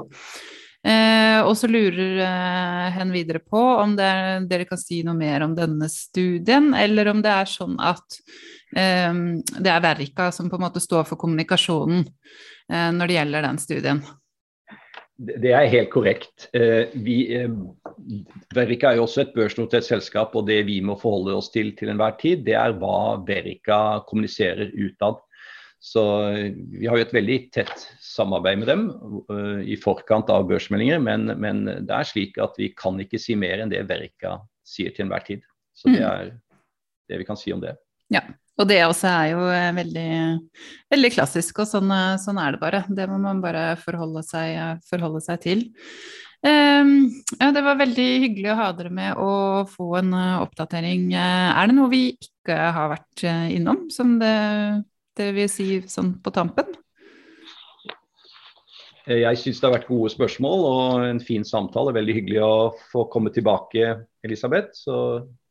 Eh, 0.87 1.39
og 1.43 1.55
så 1.57 1.67
lurer 1.67 2.21
eh, 2.23 2.91
hen 2.95 3.11
videre 3.11 3.41
på 3.43 3.59
om 3.59 3.95
er, 3.99 4.45
dere 4.47 4.67
kan 4.69 4.79
si 4.79 5.01
noe 5.03 5.17
mer 5.17 5.43
om 5.43 5.55
denne 5.57 5.89
studien, 5.91 6.69
eller 6.77 7.09
om 7.11 7.23
det 7.25 7.33
er 7.33 7.49
sånn 7.49 7.75
at 7.83 8.19
eh, 8.19 8.56
det 8.77 9.71
er 9.71 9.81
Verrika 9.81 10.27
som 10.35 10.51
på 10.51 10.59
en 10.59 10.67
måte 10.67 10.81
står 10.83 11.07
for 11.09 11.17
kommunikasjonen. 11.17 12.03
Eh, 12.71 12.89
når 12.93 13.07
det 13.07 13.19
gjelder 13.19 13.45
den 13.47 13.59
studien? 13.61 14.01
Det 15.17 15.53
er 15.55 15.69
helt 15.71 15.89
korrekt. 15.89 16.49
Eh, 16.53 16.93
vi, 16.93 17.33
eh, 17.33 17.49
Verica 18.53 18.91
er 18.91 18.99
jo 18.99 19.07
også 19.07 19.23
et 19.23 19.33
børsnotert 19.33 19.87
selskap, 19.87 20.35
og 20.35 20.45
det 20.47 20.61
vi 20.67 20.77
må 20.81 20.97
forholde 20.99 21.33
oss 21.39 21.49
til 21.49 21.73
til 21.75 21.89
enhver 21.89 22.19
tid, 22.19 22.43
det 22.45 22.53
er 22.53 22.75
hva 22.77 23.17
Verica 23.25 24.03
kommuniserer 24.07 24.69
utad. 24.75 25.23
Så 25.79 26.03
Vi 26.57 26.87
har 26.87 26.97
jo 26.97 27.05
et 27.05 27.13
veldig 27.13 27.51
tett 27.53 27.87
samarbeid 28.01 28.57
med 28.57 28.67
dem 28.67 29.61
i 29.61 29.75
forkant 29.77 30.27
av 30.29 30.47
børsmeldinger, 30.49 30.99
men, 30.99 31.27
men, 31.39 31.65
det 31.65 31.93
er 31.93 32.03
slik 32.03 32.37
at 32.41 32.57
vi 32.57 32.73
kan 32.73 32.97
ikke 32.99 33.19
si 33.19 33.35
mer 33.35 33.61
enn 33.61 33.69
det 33.69 33.85
Verica 33.87 34.39
sier 34.65 34.89
til 34.89 35.05
enhver 35.05 35.23
tid. 35.23 35.45
Så 35.77 35.93
det 35.93 36.01
mm. 36.01 36.09
er 36.09 36.31
det 37.07 37.19
vi 37.21 37.25
kan 37.29 37.37
si 37.37 37.53
om 37.53 37.61
det. 37.61 37.75
Ja, 38.09 38.25
og 38.57 38.69
det 38.69 38.79
også 38.87 39.09
er 39.11 39.31
jo 39.35 39.41
eh, 39.53 39.73
veldig, 39.77 40.11
veldig 40.93 41.11
klassisk, 41.13 41.61
og 41.61 41.69
sånn, 41.69 41.91
eh, 41.93 42.15
sånn, 42.21 42.39
er 42.41 42.55
det 42.55 42.61
bare. 42.61 42.85
Det 42.89 43.05
må 43.09 43.19
man 43.21 43.41
bare 43.43 43.75
forholde 43.81 44.23
seg, 44.25 44.81
forholde 44.89 45.21
seg 45.25 45.43
til. 45.43 45.67
Um, 46.45 47.09
ja, 47.41 47.49
det 47.51 47.63
var 47.65 47.79
veldig 47.79 48.07
hyggelig 48.21 48.51
å 48.53 48.57
ha 48.59 48.67
dere 48.77 48.91
med 48.93 49.17
og 49.19 49.71
få 49.73 49.87
en 49.99 50.11
uh, 50.13 50.43
oppdatering. 50.43 51.09
Uh, 51.13 51.49
er 51.49 51.69
det 51.69 51.77
noe 51.77 51.89
vi 51.91 52.01
ikke 52.13 52.57
har 52.75 52.91
vært 52.93 53.23
uh, 53.25 53.47
innom, 53.53 53.87
som 53.93 54.15
det, 54.21 54.35
det 55.17 55.31
vil 55.37 55.49
si 55.49 55.69
sånn 55.89 56.13
på 56.21 56.33
tampen? 56.35 56.77
Jeg 59.07 59.39
syns 59.39 59.61
det 59.61 59.69
har 59.69 59.77
vært 59.77 59.87
gode 59.87 60.11
spørsmål 60.11 60.63
og 60.67 61.03
en 61.07 61.21
fin 61.23 61.45
samtale. 61.47 61.93
Veldig 61.95 62.15
hyggelig 62.17 62.41
å 62.43 62.55
få 62.91 63.05
komme 63.11 63.31
tilbake, 63.33 63.93
Elisabeth. 64.27 64.75
Så 64.75 64.97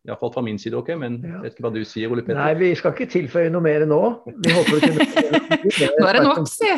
Iallfall 0.07 0.32
fra 0.34 0.42
min 0.46 0.59
side 0.62 0.78
ok, 0.78 0.92
men 1.00 1.18
ja. 1.24 1.40
vet 1.42 1.57
ikke 1.57 1.66
hva 1.66 1.72
du 1.74 1.80
sier, 1.86 2.12
Ole 2.12 2.22
Petter? 2.22 2.38
Nei, 2.38 2.52
vi 2.61 2.70
skal 2.78 2.94
ikke 2.94 3.09
tilføye 3.11 3.50
noe 3.52 3.64
mer 3.64 3.86
nå. 3.90 4.00
Vi 4.44 4.54
håper 4.54 4.76
å 4.76 4.80
kunne 4.84 5.09
Nå 6.00 6.07
er 6.07 6.20
det 6.20 6.28
nok, 6.28 6.46
si! 6.50 6.70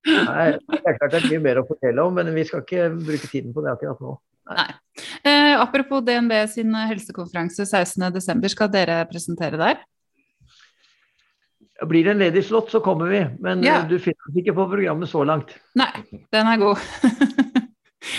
Ja. 0.00 0.24
Nei, 0.24 0.44
det 0.56 0.78
er 0.88 0.94
klart 0.96 1.12
det 1.12 1.18
er 1.18 1.24
mye 1.28 1.42
mer 1.44 1.58
å 1.60 1.66
fortelle 1.68 2.04
om, 2.08 2.14
men 2.16 2.30
vi 2.32 2.46
skal 2.48 2.62
ikke 2.64 2.86
bruke 2.96 3.28
tiden 3.28 3.52
på 3.52 3.60
det 3.60 3.74
akkurat 3.74 3.98
nå. 4.00 4.14
Nei. 4.48 4.70
Eh, 5.28 5.52
apropos 5.60 6.00
DNB 6.06 6.32
sin 6.48 6.72
helsekonferanse 6.72 7.66
16.12, 7.68 8.48
skal 8.54 8.72
dere 8.72 9.02
presentere 9.10 9.60
der? 9.60 9.82
Blir 11.84 12.08
det 12.08 12.14
en 12.14 12.24
ledig 12.24 12.46
slott, 12.48 12.72
så 12.72 12.80
kommer 12.84 13.12
vi. 13.12 13.22
Men 13.44 13.60
ja. 13.64 13.82
du 13.88 13.98
finner 14.00 14.28
oss 14.28 14.40
ikke 14.40 14.56
på 14.56 14.68
programmet 14.72 15.12
så 15.12 15.24
langt. 15.24 15.52
Nei, 15.76 15.92
den 16.32 16.48
er 16.48 16.64
god. 16.64 16.80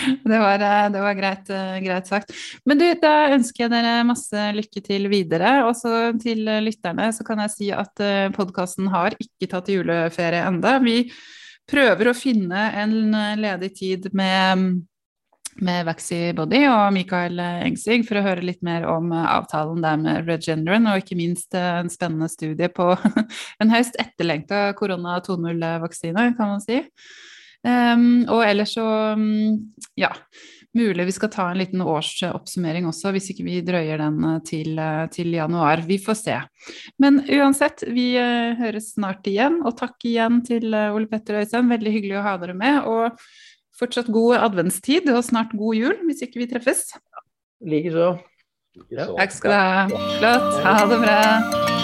det, 0.24 0.38
var, 0.38 0.60
eh, 0.60 0.90
det 0.92 1.00
var 1.00 1.14
greit, 1.18 1.50
eh, 1.50 1.78
greit, 1.84 2.06
sagt. 2.06 2.32
Men 2.64 2.80
du, 2.80 2.86
da 3.00 3.32
ønsker 3.34 3.66
jeg 3.66 3.72
dere 3.72 4.06
masse 4.08 4.46
lykke 4.56 4.84
til 4.84 5.08
videre. 5.12 5.54
Og 5.68 6.20
til 6.22 6.46
lytterne 6.64 7.10
så 7.14 7.26
kan 7.26 7.42
jeg 7.44 7.54
si 7.56 7.72
at 7.74 8.04
eh, 8.04 8.30
podkasten 8.34 8.90
har 8.92 9.16
ikke 9.20 9.50
tatt 9.52 9.72
juleferie 9.72 10.44
enda. 10.48 10.78
Vi 10.82 11.04
prøver 11.70 12.10
å 12.10 12.16
finne 12.16 12.70
en 12.82 12.96
ledig 13.40 13.74
tid 13.78 14.10
med 14.16 14.82
med 15.60 15.82
Vaxi 15.84 16.30
Body 16.32 16.62
og 16.64 16.94
Mikael 16.96 17.36
Engsig 17.36 18.06
for 18.08 18.16
å 18.16 18.22
høre 18.24 18.40
litt 18.40 18.62
mer 18.64 18.86
om 18.88 19.10
avtalen 19.12 19.82
der 19.84 19.98
med 20.00 20.30
Regeneron, 20.30 20.88
og 20.88 21.02
ikke 21.02 21.18
minst 21.18 21.52
en 21.52 21.92
spennende 21.92 22.30
studie 22.32 22.70
på 22.72 22.86
en 23.60 23.74
høyst 23.74 23.98
etterlengta 24.00 24.62
korona 24.78 25.18
2.0-vaksine, 25.20 26.30
kan 26.38 26.54
man 26.54 26.64
si. 26.64 26.80
Um, 27.62 28.24
og 28.26 28.42
ellers 28.42 28.72
så, 28.74 28.84
mm, 29.14 29.58
ja 30.00 30.10
Mulig 30.72 31.04
vi 31.04 31.12
skal 31.12 31.28
ta 31.30 31.44
en 31.50 31.58
liten 31.60 31.82
årsoppsummering 31.84 32.86
også, 32.88 33.10
hvis 33.12 33.26
ikke 33.34 33.44
vi 33.44 33.58
drøyer 33.60 34.00
den 34.00 34.22
eh, 34.24 34.38
til, 34.48 34.80
til 35.12 35.34
januar. 35.36 35.82
Vi 35.84 35.98
får 36.00 36.16
se. 36.16 36.38
Men 36.96 37.20
uansett, 37.28 37.84
vi 37.92 38.06
høres 38.16 38.94
snart 38.94 39.28
igjen. 39.28 39.58
Og 39.68 39.76
takk 39.76 40.00
igjen 40.08 40.40
til 40.48 40.72
Ole 40.72 41.10
Petter 41.12 41.42
Øystein, 41.42 41.68
veldig 41.68 41.92
hyggelig 41.92 42.16
å 42.22 42.24
ha 42.24 42.38
dere 42.40 42.56
med. 42.56 42.88
og 42.88 43.20
Fortsatt 43.76 44.08
god 44.12 44.36
adventstid 44.48 45.12
og 45.12 45.24
snart 45.28 45.52
god 45.52 45.76
jul, 45.76 45.96
hvis 46.08 46.24
ikke 46.24 46.40
vi 46.40 46.48
treffes. 46.54 46.86
Likeså. 47.60 48.14
Takk 48.96 49.36
skal 49.36 49.52
du 49.52 49.56
ha. 49.58 50.08
Flott. 50.18 50.50
Ha 50.64 50.80
det 50.88 51.04
bra. 51.04 51.81